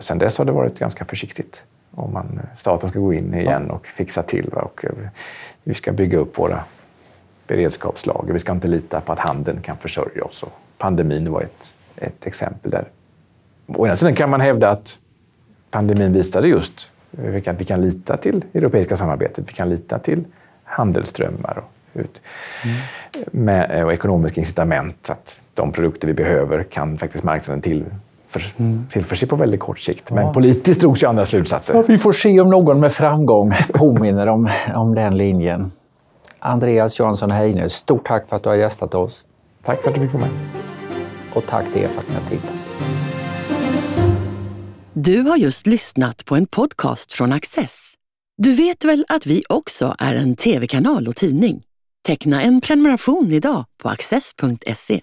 Sen 0.00 0.18
dess 0.18 0.38
har 0.38 0.44
det 0.44 0.52
varit 0.52 0.78
ganska 0.78 1.04
försiktigt 1.04 1.62
om 1.90 2.12
man, 2.12 2.40
staten 2.56 2.90
ska 2.90 2.98
gå 2.98 3.12
in 3.12 3.34
igen 3.34 3.70
och 3.70 3.86
fixa 3.86 4.22
till. 4.22 4.48
Och 4.48 4.84
vi 5.62 5.74
ska 5.74 5.92
bygga 5.92 6.18
upp 6.18 6.38
våra 6.38 6.64
beredskapslager. 7.46 8.32
Vi 8.32 8.38
ska 8.38 8.52
inte 8.52 8.68
lita 8.68 9.00
på 9.00 9.12
att 9.12 9.18
handeln 9.18 9.60
kan 9.60 9.76
försörja 9.76 10.24
oss. 10.24 10.42
Och 10.42 10.52
pandemin 10.78 11.32
var 11.32 11.40
ett, 11.40 11.72
ett 11.96 12.26
exempel 12.26 12.70
där. 12.70 12.88
Å 13.66 13.86
ena 13.86 13.96
sidan 13.96 14.14
kan 14.14 14.30
man 14.30 14.40
hävda 14.40 14.70
att 14.70 14.98
pandemin 15.70 16.12
visade 16.12 16.48
just 16.48 16.90
att 17.46 17.60
vi 17.60 17.64
kan 17.64 17.80
lita 17.80 18.16
till 18.16 18.44
europeiska 18.54 18.96
samarbetet. 18.96 19.48
Vi 19.48 19.52
kan 19.52 19.70
lita 19.70 19.98
till 19.98 20.24
handelsströmmar 20.64 21.58
och, 21.58 22.00
ut, 22.00 22.20
mm. 22.64 22.76
med, 23.44 23.84
och 23.84 23.92
ekonomiska 23.92 24.40
incitament. 24.40 25.10
Att 25.10 25.40
de 25.54 25.72
produkter 25.72 26.08
vi 26.08 26.14
behöver 26.14 26.62
kan 26.62 26.98
faktiskt 26.98 27.24
marknaden 27.24 27.62
till, 27.62 27.84
för, 28.26 28.42
mm. 28.58 28.86
tillförse 28.92 29.26
på 29.26 29.36
väldigt 29.36 29.60
kort 29.60 29.78
sikt. 29.78 30.10
Men 30.10 30.26
ja. 30.26 30.32
politiskt 30.32 30.80
drogs 30.80 31.02
ju 31.02 31.06
andra 31.06 31.24
slutsatser. 31.24 31.74
Ja, 31.74 31.82
vi 31.86 31.98
får 31.98 32.12
se 32.12 32.40
om 32.40 32.50
någon 32.50 32.80
med 32.80 32.92
framgång 32.92 33.54
påminner 33.72 34.26
om, 34.26 34.50
om 34.74 34.94
den 34.94 35.16
linjen. 35.16 35.72
Andreas 36.38 36.98
Jansson 36.98 37.30
Heine, 37.30 37.70
stort 37.70 38.06
tack 38.06 38.28
för 38.28 38.36
att 38.36 38.42
du 38.42 38.48
har 38.48 38.56
gästat 38.56 38.94
oss. 38.94 39.24
Tack 39.62 39.82
för 39.82 39.88
att 39.90 39.94
du 39.94 40.00
fick 40.00 40.12
vara 40.12 40.26
med. 40.26 40.48
Och 41.34 41.46
tack 41.46 41.72
till 41.72 41.82
er 41.82 41.88
för 41.88 42.00
att 42.00 42.08
ni 42.08 42.14
har 42.14 42.30
tittat. 42.30 42.54
Du 44.92 45.20
har 45.20 45.36
just 45.36 45.66
lyssnat 45.66 46.24
på 46.24 46.36
en 46.36 46.46
podcast 46.46 47.12
från 47.12 47.32
Access. 47.32 47.92
Du 48.36 48.52
vet 48.52 48.84
väl 48.84 49.04
att 49.08 49.26
vi 49.26 49.42
också 49.48 49.96
är 49.98 50.14
en 50.14 50.36
tv-kanal 50.36 51.08
och 51.08 51.16
tidning? 51.16 51.62
Teckna 52.06 52.42
en 52.42 52.60
prenumeration 52.60 53.32
idag 53.32 53.64
på 53.82 53.88
access.se. 53.88 55.00